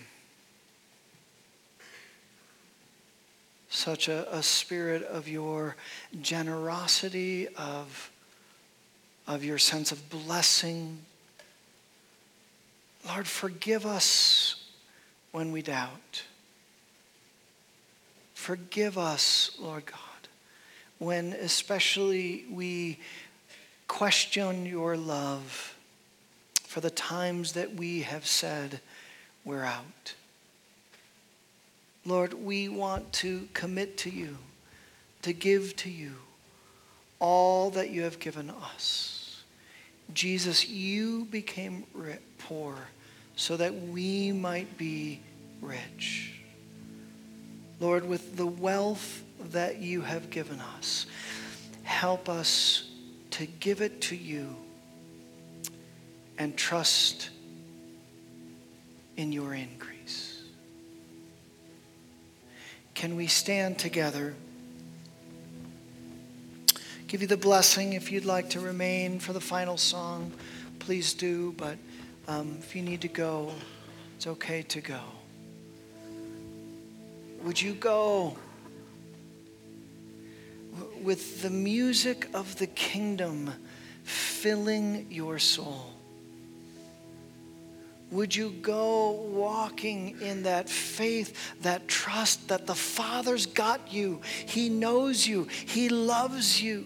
Such 3.69 4.07
a, 4.07 4.35
a 4.35 4.41
spirit 4.41 5.03
of 5.03 5.27
your 5.27 5.75
generosity, 6.21 7.47
of, 7.55 8.11
of 9.27 9.43
your 9.43 9.57
sense 9.57 9.91
of 9.91 10.09
blessing. 10.09 10.99
Lord, 13.07 13.27
forgive 13.27 13.85
us 13.85 14.55
when 15.31 15.51
we 15.51 15.61
doubt. 15.61 16.23
Forgive 18.33 18.97
us, 18.97 19.51
Lord 19.59 19.85
God, 19.85 19.99
when 20.97 21.33
especially 21.33 22.45
we 22.51 22.97
question 23.87 24.65
your 24.65 24.97
love 24.97 25.75
for 26.63 26.81
the 26.81 26.89
times 26.89 27.53
that 27.53 27.75
we 27.75 28.01
have 28.01 28.25
said 28.25 28.79
we're 29.43 29.63
out. 29.63 30.13
Lord, 32.05 32.33
we 32.33 32.69
want 32.69 33.11
to 33.13 33.47
commit 33.53 33.97
to 33.99 34.09
you, 34.09 34.37
to 35.21 35.33
give 35.33 35.75
to 35.77 35.89
you 35.89 36.13
all 37.19 37.69
that 37.71 37.89
you 37.89 38.03
have 38.03 38.19
given 38.19 38.49
us. 38.49 39.43
Jesus, 40.13 40.67
you 40.67 41.25
became 41.25 41.83
poor 42.37 42.75
so 43.35 43.57
that 43.57 43.73
we 43.73 44.31
might 44.31 44.77
be 44.77 45.19
rich. 45.61 46.33
Lord, 47.79 48.07
with 48.07 48.35
the 48.35 48.47
wealth 48.47 49.23
that 49.51 49.77
you 49.79 50.01
have 50.01 50.29
given 50.29 50.59
us, 50.59 51.05
help 51.83 52.27
us 52.27 52.89
to 53.31 53.45
give 53.45 53.81
it 53.81 54.01
to 54.01 54.15
you 54.15 54.55
and 56.37 56.57
trust 56.57 57.29
in 59.17 59.31
your 59.31 59.53
increase. 59.53 59.98
Can 62.99 63.15
we 63.15 63.27
stand 63.27 63.79
together? 63.79 64.35
Give 67.07 67.21
you 67.21 67.27
the 67.27 67.37
blessing. 67.37 67.93
If 67.93 68.11
you'd 68.11 68.25
like 68.25 68.49
to 68.49 68.59
remain 68.59 69.19
for 69.19 69.31
the 69.31 69.39
final 69.39 69.77
song, 69.77 70.33
please 70.79 71.13
do. 71.13 71.53
But 71.55 71.77
um, 72.27 72.57
if 72.59 72.75
you 72.75 72.81
need 72.81 72.99
to 72.99 73.07
go, 73.07 73.53
it's 74.17 74.27
okay 74.27 74.63
to 74.63 74.81
go. 74.81 74.99
Would 77.43 77.61
you 77.61 77.71
go 77.71 78.37
with 81.01 81.41
the 81.41 81.49
music 81.49 82.27
of 82.33 82.57
the 82.57 82.67
kingdom 82.67 83.53
filling 84.03 85.07
your 85.09 85.39
soul? 85.39 85.93
Would 88.11 88.35
you 88.35 88.49
go 88.61 89.11
walking 89.11 90.19
in 90.19 90.43
that 90.43 90.67
faith, 90.67 91.35
that 91.61 91.87
trust 91.87 92.47
that 92.47 92.65
the 92.65 92.75
Father's 92.75 93.45
got 93.45 93.93
you? 93.93 94.21
He 94.47 94.67
knows 94.69 95.27
you, 95.27 95.43
He 95.45 95.89
loves 95.89 96.61
you. 96.61 96.85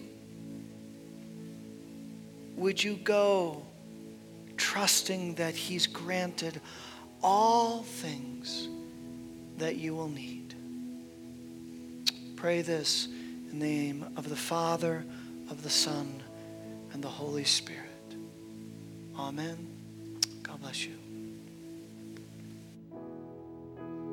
Would 2.56 2.82
you 2.82 2.96
go 2.96 3.62
trusting 4.56 5.36
that 5.36 5.54
He's 5.54 5.86
granted 5.86 6.60
all 7.22 7.82
things 7.82 8.68
that 9.56 9.76
you 9.76 9.94
will 9.94 10.10
need? 10.10 10.54
Pray 12.36 12.60
this 12.60 13.06
in 13.50 13.58
the 13.58 13.66
name 13.66 14.04
of 14.18 14.28
the 14.28 14.36
Father, 14.36 15.06
of 15.50 15.62
the 15.62 15.70
Son, 15.70 16.22
and 16.92 17.02
the 17.02 17.08
Holy 17.08 17.44
Spirit. 17.44 17.80
Amen. 19.16 19.56
God 20.42 20.60
bless 20.60 20.84
you. 20.84 21.03